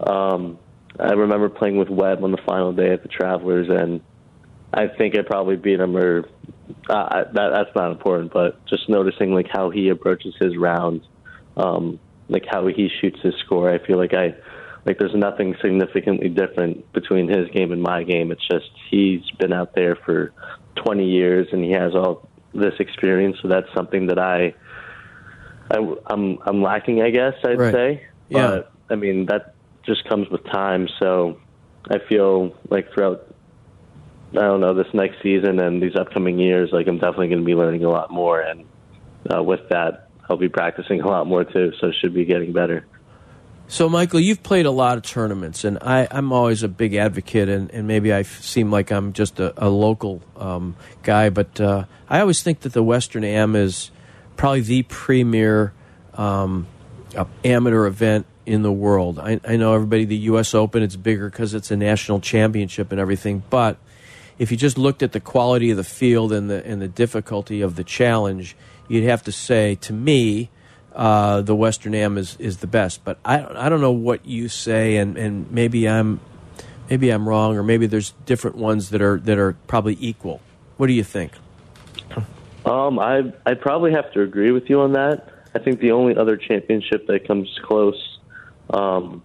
[0.00, 0.58] Um,
[0.98, 4.00] I remember playing with Webb on the final day at the Travelers, and
[4.72, 6.28] I think I probably beat him, or
[6.88, 8.32] uh, that, that's not important.
[8.32, 11.04] But just noticing like how he approaches his rounds,
[11.56, 13.70] um, like how he shoots his score.
[13.70, 14.34] I feel like I
[14.84, 18.32] like there's nothing significantly different between his game and my game.
[18.32, 20.32] It's just he's been out there for
[20.76, 23.36] 20 years and he has all this experience.
[23.42, 24.54] So that's something that I,
[25.70, 27.74] I I'm I'm lacking, I guess I'd right.
[27.74, 28.06] say.
[28.28, 28.48] Yeah.
[28.48, 29.54] But I mean that
[29.84, 30.88] just comes with time.
[30.98, 31.38] So
[31.90, 33.27] I feel like throughout
[34.32, 37.46] I don't know this next season and these upcoming years, like I'm definitely going to
[37.46, 38.64] be learning a lot more, and
[39.32, 42.86] uh, with that, I'll be practicing a lot more too, so should be getting better.
[43.70, 47.50] So, Michael, you've played a lot of tournaments, and I, am always a big advocate,
[47.50, 51.84] and, and maybe I seem like I'm just a, a local um, guy, but uh,
[52.08, 53.90] I always think that the Western Am is
[54.36, 55.74] probably the premier
[56.14, 56.66] um,
[57.44, 59.18] amateur event in the world.
[59.18, 60.54] I, I know everybody, the U.S.
[60.54, 63.76] Open, it's bigger because it's a national championship and everything, but
[64.38, 67.60] if you just looked at the quality of the field and the and the difficulty
[67.60, 68.56] of the challenge,
[68.88, 70.50] you'd have to say to me,
[70.94, 73.04] uh, the Western Am is, is the best.
[73.04, 76.20] But I I don't know what you say, and, and maybe I'm
[76.90, 80.40] maybe I'm wrong, or maybe there's different ones that are that are probably equal.
[80.76, 81.32] What do you think?
[82.64, 85.32] Um, I I probably have to agree with you on that.
[85.54, 88.18] I think the only other championship that comes close,
[88.70, 89.22] um,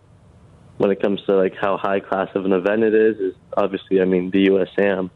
[0.78, 4.02] when it comes to like how high class of an event it is, is obviously
[4.02, 5.10] I mean the USAM,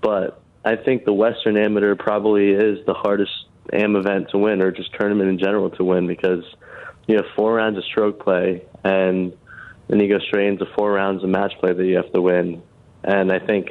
[0.00, 3.32] but I think the Western Amateur probably is the hardest
[3.72, 6.44] am event to win or just tournament in general to win because
[7.06, 9.32] you have four rounds of stroke play and
[9.88, 12.62] then you go straight into four rounds of match play that you have to win.
[13.02, 13.70] And I think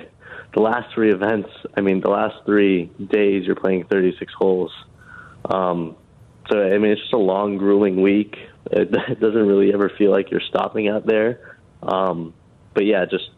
[0.53, 4.71] the last three events, I mean, the last three days, you're playing 36 holes.
[5.45, 5.95] Um,
[6.49, 8.37] so, I mean, it's just a long, grueling week.
[8.71, 11.57] It, it doesn't really ever feel like you're stopping out there.
[11.81, 12.33] Um,
[12.73, 13.29] but yeah, just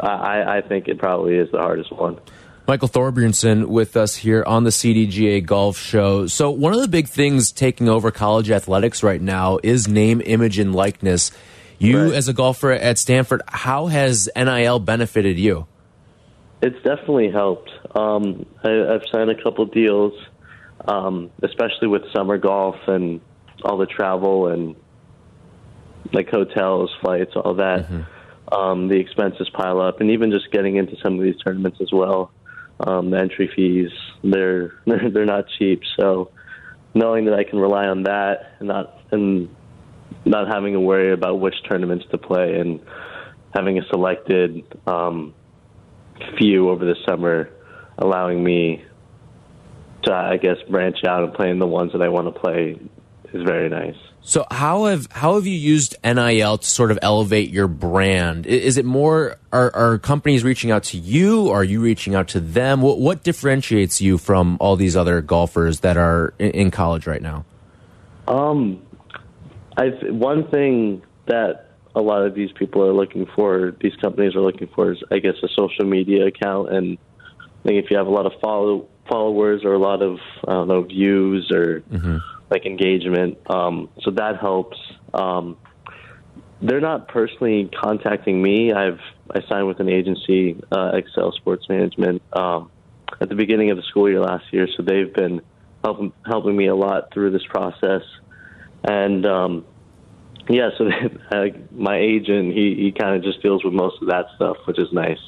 [0.00, 2.18] I, I think it probably is the hardest one.
[2.66, 6.26] Michael Thorbjornsen with us here on the CDGA Golf Show.
[6.26, 10.58] So, one of the big things taking over college athletics right now is name, image,
[10.58, 11.30] and likeness.
[11.78, 12.14] You, right.
[12.14, 15.66] as a golfer at Stanford, how has NIL benefited you?
[16.60, 17.70] It's definitely helped.
[17.94, 20.14] Um, I, have signed a couple deals,
[20.88, 23.20] um, especially with summer golf and
[23.66, 24.76] all the travel and
[26.12, 27.90] like hotels, flights, all that.
[27.90, 28.04] Mm -hmm.
[28.58, 31.90] um, the expenses pile up, and even just getting into some of these tournaments as
[31.92, 32.30] well
[32.80, 33.90] um, the entry fees
[34.22, 35.82] they're, they're they're not cheap.
[35.98, 36.30] So
[36.94, 39.54] knowing that I can rely on that and not and
[40.24, 42.80] not having to worry about which tournaments to play and
[43.54, 45.34] having a selected um,
[46.38, 47.50] few over the summer,
[47.98, 48.84] allowing me
[50.04, 52.78] to I guess branch out and play in the ones that I want to play
[53.32, 53.96] is very nice.
[54.26, 58.44] So how have how have you used NIL to sort of elevate your brand?
[58.44, 61.46] Is it more are, are companies reaching out to you?
[61.46, 62.82] Or are you reaching out to them?
[62.82, 67.22] What, what differentiates you from all these other golfers that are in, in college right
[67.22, 67.44] now?
[68.26, 68.82] Um,
[69.76, 74.40] I one thing that a lot of these people are looking for, these companies are
[74.40, 76.98] looking for, is I guess a social media account, and
[77.38, 80.18] I think if you have a lot of follow followers or a lot of
[80.48, 81.82] I don't know views or.
[81.92, 83.38] Mm -hmm like engagement.
[83.50, 84.78] Um, so that helps.
[85.12, 85.56] Um,
[86.62, 88.72] they're not personally contacting me.
[88.72, 92.70] I've I signed with an agency, uh, Excel Sports Management, um,
[93.20, 94.68] at the beginning of the school year last year.
[94.76, 95.42] So they've been
[95.84, 98.02] helping helping me a lot through this process,
[98.84, 99.64] and um,
[100.48, 100.88] yeah, so
[101.32, 104.78] uh, my agent he he kind of just deals with most of that stuff, which
[104.78, 105.20] is nice.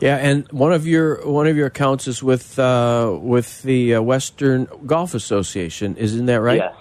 [0.00, 4.02] Yeah, and one of your one of your accounts is with uh, with the uh,
[4.02, 6.58] Western Golf Association, isn't that right?
[6.58, 6.74] Yes.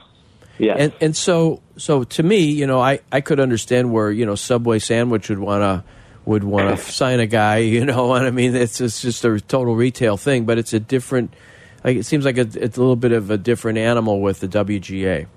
[0.60, 0.76] Yeah.
[0.78, 4.36] And and so so to me, you know, I, I could understand where you know
[4.36, 5.84] Subway sandwich would want to
[6.26, 9.40] would want to sign a guy, you know, and I mean it's it's just a
[9.40, 11.34] total retail thing, but it's a different.
[11.82, 14.50] Like, it seems like a, it's a little bit of a different animal with the
[14.50, 15.28] WGA.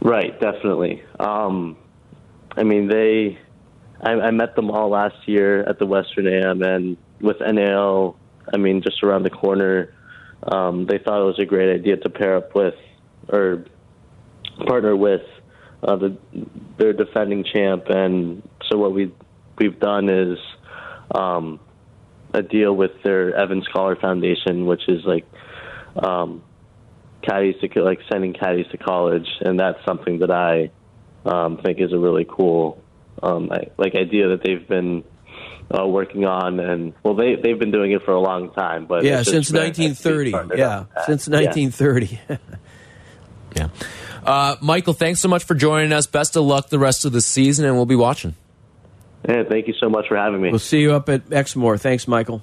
[0.00, 1.02] Right, definitely.
[1.18, 1.76] Um,
[2.56, 3.38] I mean, they.
[4.00, 8.16] I, I met them all last year at the Western AM, and with NIL,
[8.52, 9.94] I mean, just around the corner,
[10.42, 12.74] um, they thought it was a great idea to pair up with
[13.28, 13.64] or
[14.66, 15.22] partner with
[15.82, 16.16] uh, the
[16.78, 19.12] their defending champ, and so what we
[19.58, 20.38] we've done is
[21.14, 21.60] um,
[22.32, 25.26] a deal with their Evans Scholar Foundation, which is like
[25.96, 26.42] um,
[27.22, 30.70] caddies to like sending caddies to college, and that's something that I
[31.24, 32.82] um, think is a really cool
[33.22, 33.48] um,
[33.78, 35.04] like idea that they've been
[35.70, 39.04] uh, working on, and well, they they've been doing it for a long time, but
[39.04, 39.62] yeah, it's since just been-
[39.96, 40.58] 1930.
[40.58, 42.20] Yeah, since 1930.
[43.56, 43.68] Yeah.
[44.24, 46.08] Uh, Michael, thanks so much for joining us.
[46.08, 48.34] Best of luck the rest of the season, and we'll be watching.
[49.28, 50.50] Yeah, thank you so much for having me.
[50.50, 51.78] we'll see you up at Exmoor.
[51.78, 52.42] Thanks, Michael.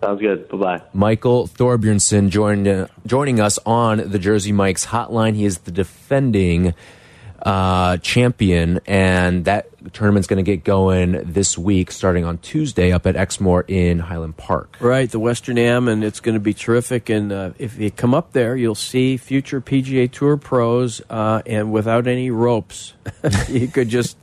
[0.00, 0.48] Sounds good.
[0.48, 0.82] Bye bye.
[0.92, 5.34] Michael Thorbjornsen joined, uh, joining us on the Jersey Mike's hotline.
[5.34, 6.74] He is the defending
[7.42, 13.06] uh, champion, and that tournament's going to get going this week, starting on Tuesday up
[13.06, 14.76] at Exmoor in Highland Park.
[14.80, 17.08] Right, the Western Am, and it's going to be terrific.
[17.08, 21.72] And uh, if you come up there, you'll see future PGA Tour pros, uh, and
[21.72, 22.94] without any ropes,
[23.48, 24.16] you could just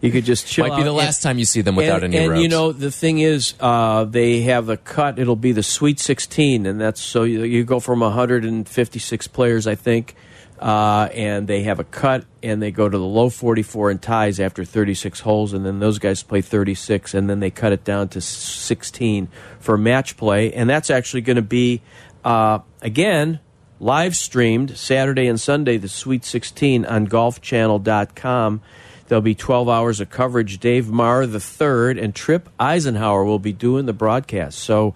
[0.00, 0.68] you could just chill.
[0.68, 0.84] Might be out.
[0.84, 2.42] the last time you see them without and, any and ropes.
[2.42, 5.18] you know the thing is, uh, they have a cut.
[5.18, 9.76] It'll be the Sweet 16, and that's so you, you go from 156 players, I
[9.76, 10.14] think,
[10.58, 14.40] uh, and they have a cut, and they go to the low 44 in ties
[14.40, 18.08] after 36 holes, and then those guys play 36, and then they cut it down
[18.10, 19.28] to 16
[19.58, 21.82] for match play, and that's actually going to be
[22.24, 23.40] uh, again
[23.80, 28.62] live streamed Saturday and Sunday, the Sweet 16 on golfchannel.com.
[29.06, 30.58] There'll be 12 hours of coverage.
[30.58, 34.58] Dave Marr the third and Tripp Isenhour will be doing the broadcast.
[34.58, 34.94] So,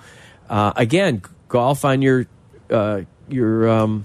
[0.49, 2.27] uh, again, golf on your
[2.71, 4.05] uh, your um,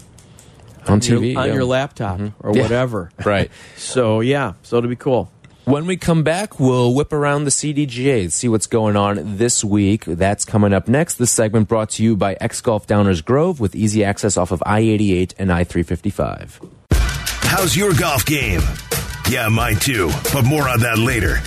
[0.90, 1.54] on your- TV on yeah.
[1.54, 2.48] your laptop mm-hmm.
[2.48, 2.62] or Yeah.
[2.64, 3.12] whatever.
[3.26, 3.50] Right.
[3.78, 5.32] So yeah, so it'll be cool.
[5.66, 10.04] When we come back, we'll whip around the CDGA, see what's going on this week.
[10.04, 11.14] That's coming up next.
[11.16, 14.62] This segment brought to you by X Golf Downers Grove with easy access off of
[14.66, 16.60] I 88 and I 355.
[17.44, 18.60] How's your golf game?
[19.30, 21.38] Yeah, mine too, but more on that later.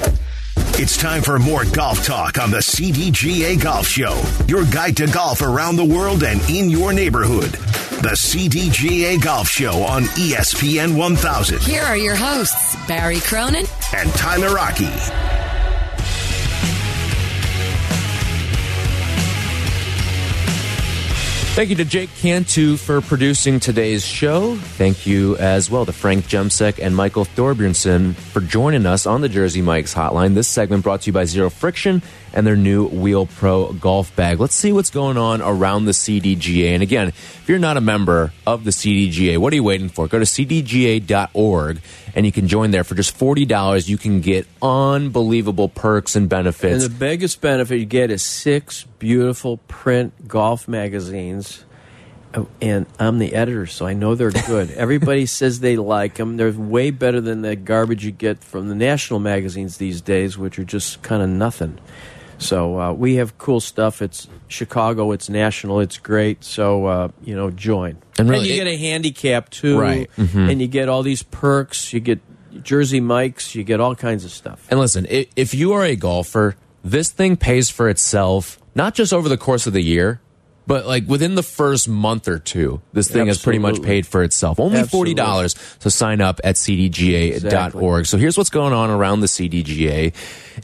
[0.79, 5.41] It's time for more golf talk on the CDGA Golf Show, your guide to golf
[5.41, 7.53] around the world and in your neighborhood.
[8.03, 13.65] The CDGA Golf Show on ESPN 1000 Here are your hosts, Barry Cronin
[13.95, 15.36] and Tyler Rocky.
[21.57, 24.57] Thank you to Jake Cantu for producing today's show.
[24.57, 29.29] Thank you as well to Frank Jemsek and Michael Thorbjornsen for joining us on the
[29.31, 30.35] Jersey Mike's hotline.
[30.35, 32.03] This segment brought to you by Zero Friction
[32.37, 34.39] and their new Wheel Pro golf bag.
[34.39, 36.75] Let's see what's going on around the CDGA.
[36.75, 40.07] And again, if you're not a member of the CDGA, what are you waiting for?
[40.07, 41.81] Go to cdga.org
[42.15, 43.89] and you can join there for just $40.
[43.89, 46.85] You can get unbelievable perks and benefits.
[46.85, 51.65] And the biggest benefit you get is six beautiful print golf magazines.
[52.61, 54.71] And I'm the editor, so I know they're good.
[54.77, 56.37] Everybody says they like them.
[56.37, 60.59] They're way better than the garbage you get from the national magazines these days, which
[60.59, 61.79] are just kind of nothing.
[62.39, 64.03] So uh, we have cool stuff.
[64.03, 65.13] It's Chicago.
[65.13, 65.81] It's national.
[65.81, 66.45] It's great.
[66.45, 67.99] So uh, you know, join.
[68.19, 70.11] And really, you it- get a handicap too, Right.
[70.17, 70.51] Mhm.
[70.51, 71.93] And you get all these perks.
[71.93, 72.21] You get
[72.63, 73.55] Jersey Mikes.
[73.55, 74.67] You get all kinds of stuff.
[74.71, 79.29] And listen, if you are a golfer, this thing pays for itself, not just over
[79.29, 80.21] the course of the year,
[80.67, 82.81] but like within the first month or two.
[82.93, 84.59] This thing has pretty much paid for itself.
[84.59, 85.15] Only Absolutely.
[85.15, 88.07] $40 to sign up at cdga.org.
[88.07, 90.13] So here's what's going on around the CDGA.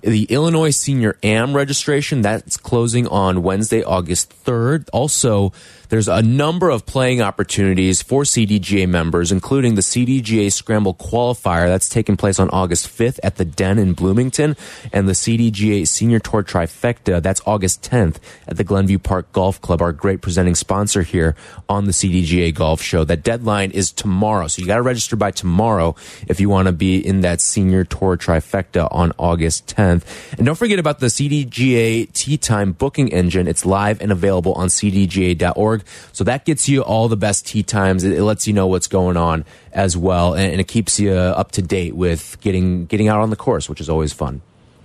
[0.00, 4.88] The Illinois Senior AM registration, that's closing on Wednesday, August 3rd.
[4.92, 5.52] Also,
[5.90, 11.90] there's a number of playing opportunities for CDGA members, including the CDGA Scramble Qualifier that's
[11.90, 14.56] taking place on August 5th at the Den in Bloomington,
[14.90, 18.16] and the CDGA Senior Tour Trifecta that's August 10th
[18.48, 19.82] at the Glenview Park Golf Club.
[19.82, 21.36] Our our great presenting sponsor here
[21.68, 23.04] on the CDGA Golf Show.
[23.04, 24.46] That deadline is tomorrow.
[24.46, 25.94] So you got to register by tomorrow
[26.28, 30.04] if you want to be in that senior tour trifecta on August 10th.
[30.38, 33.46] And don't forget about the CDGA Tee Time booking engine.
[33.46, 35.84] It's live and available on cdga.org.
[36.12, 38.04] So that gets you all the best tee times.
[38.04, 40.32] It, lets you know what's going on as well.
[40.32, 43.68] And, and it keeps you up to date with getting, getting out on the course,
[43.68, 44.40] which is always fun.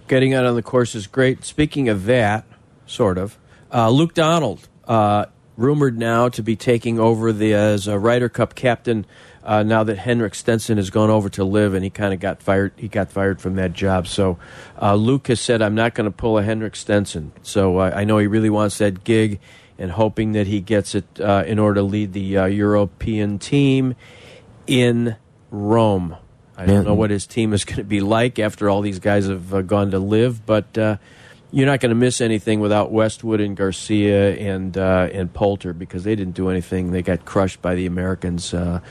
[0.09, 1.45] Getting out on the course is great.
[1.45, 2.45] Speaking of that,
[2.85, 3.37] sort of,
[3.73, 5.25] uh, Luke Donald, uh,
[5.55, 9.05] rumored now to be taking over the as a Ryder Cup captain.
[9.43, 12.41] Uh, now that Henrik Stenson has gone over to LIV, and he kind of got
[12.41, 14.05] fired, he got fired from that job.
[14.05, 14.37] So
[14.81, 18.03] uh, Luke has said, "I'm not going to pull a Henrik Stenson." So uh, I
[18.03, 19.39] know he really wants that gig,
[19.77, 23.95] and hoping that he gets it uh, in order to lead the uh, European team
[24.65, 25.15] in
[25.49, 26.17] Rome.
[26.57, 29.27] I don't know what his team is going to be like after all these guys
[29.27, 30.97] have uh, gone to LIV, but uh,
[31.51, 36.03] you're not going to miss anything without Westwood and Garcia and uh, and Poulter because
[36.03, 36.91] they didn't do anything.
[36.91, 38.81] They got crushed by the Americans uh,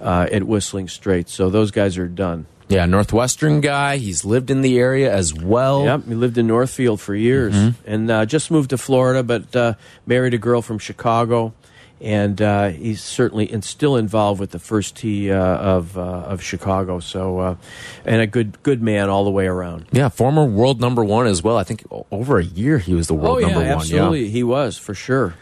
[0.00, 1.32] uh, at Whistling Straits.
[1.32, 2.46] So those guys are done.
[2.68, 3.98] Yeah, Northwestern guy.
[3.98, 5.84] He's lived in the area as well.
[5.84, 7.54] Yep, he lived in Northfield for years
[7.84, 11.52] and uh, just moved to Florida, but married a girl from Chicago
[12.00, 16.42] and uh, he's certainly and still involved with the first tee uh, of uh, of
[16.42, 17.00] Chicago.
[17.00, 17.56] So, uh,
[18.04, 19.86] and a good good man all the way around.
[19.92, 21.56] Yeah, former world number one as well.
[21.56, 23.70] I think over a year he was the world oh yeah, number one.
[23.70, 25.34] absolutely, he was for sure.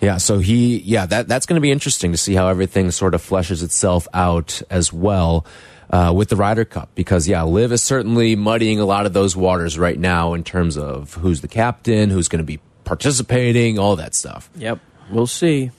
[0.00, 3.14] Yeah, so he, yeah, that that's going to be interesting to see how everything sort
[3.14, 5.46] of fleshes itself out as well.
[5.88, 9.36] Uh, with the Ryder Cup, because yeah, Liv is certainly muddying a lot of those
[9.36, 13.94] waters right now in terms of who's the captain, who's going to be participating, all
[13.94, 14.50] that stuff.
[14.56, 14.80] Yep,
[15.12, 15.70] we'll see.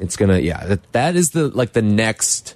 [0.00, 2.54] It's gonna, yeah, that, that is the like the next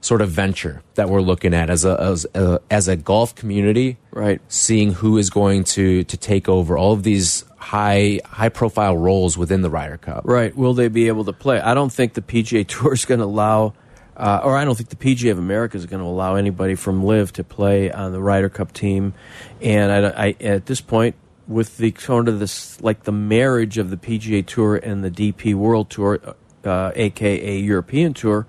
[0.00, 3.98] sort of venture that we're looking at as a as a, as a golf community,
[4.12, 4.40] Right.
[4.48, 9.38] Seeing who is going to to take over all of these high high profile roles
[9.38, 10.22] within the Ryder Cup.
[10.24, 10.56] Right.
[10.56, 11.60] Will they be able to play?
[11.60, 13.74] I don't think the PGA Tour is going to allow,
[14.16, 17.04] uh, or I don't think the PGA of America is going to allow anybody from
[17.04, 19.14] LIV to play on the Ryder Cup team.
[19.60, 21.14] And I, I, at this point,
[21.46, 25.54] with the sort of this, like the marriage of the PGA Tour and the DP
[25.54, 26.34] World Tour,
[26.68, 28.46] uh, aka European Tour,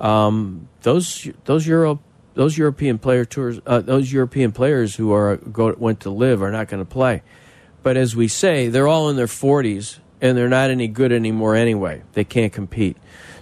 [0.00, 2.00] um, those those Euro
[2.34, 6.52] those European player tours, uh, those European players who are go, went to LIV are
[6.52, 7.22] not going to play.
[7.82, 11.56] But as we say, they're all in their 40s and they're not any good anymore
[11.56, 12.02] anyway.
[12.12, 12.96] They can't compete.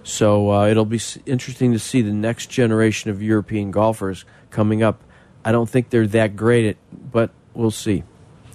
[0.04, 5.02] So uh, it'll be interesting to see the next generation of European golfers coming up.
[5.44, 6.76] I don't think they're that great at,
[7.10, 8.04] but we'll see.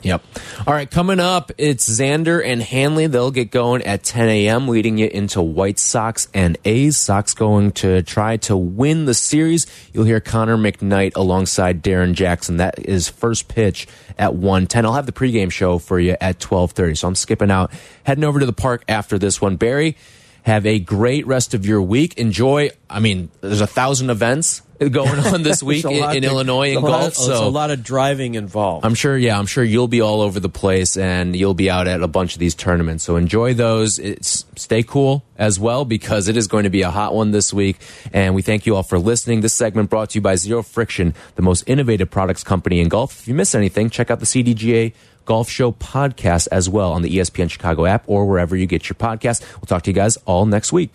[0.01, 0.23] Yep.
[0.65, 3.07] All right, coming up, it's Xander and Hanley.
[3.07, 6.95] They'll get going at 10 a.m., leading you into White Sox and A's.
[6.95, 9.67] Sox going to try to win the series.
[9.93, 12.57] You'll hear Connor McKnight alongside Darrin Jackson.
[12.57, 13.87] That is first pitch
[14.17, 14.85] at 1:10.
[14.85, 16.97] I'll have the pregame show for you at 12:30.
[16.97, 17.71] So I'm skipping out,
[18.03, 19.57] heading over to the park after this one.
[19.57, 19.97] Barry,
[20.43, 22.17] have a great rest of your week.
[22.17, 22.69] Enjoy.
[22.89, 26.77] I mean, there's a thousand events going on this week in, in to- Illinois in
[26.77, 27.07] a golf.
[27.07, 28.85] of- so a lot of driving involved.
[28.85, 31.87] I'm sure, yeah, I'm sure you'll be all over the place and you'll be out
[31.87, 33.03] at a bunch of these tournaments.
[33.03, 33.99] So enjoy those.
[33.99, 37.53] It's, stay cool as well because it is going to be a hot one this
[37.53, 37.77] week.
[38.13, 39.41] And we thank you all for listening.
[39.41, 43.19] This segment brought to you by Zero Friction, the most innovative products company in golf.
[43.21, 44.93] If you miss anything, check out the CDGA
[45.25, 48.95] Golf Show podcast as well on the ESPN Chicago app or wherever you get your
[48.95, 49.41] podcast.
[49.57, 50.87] We'll talk to you guys all next week.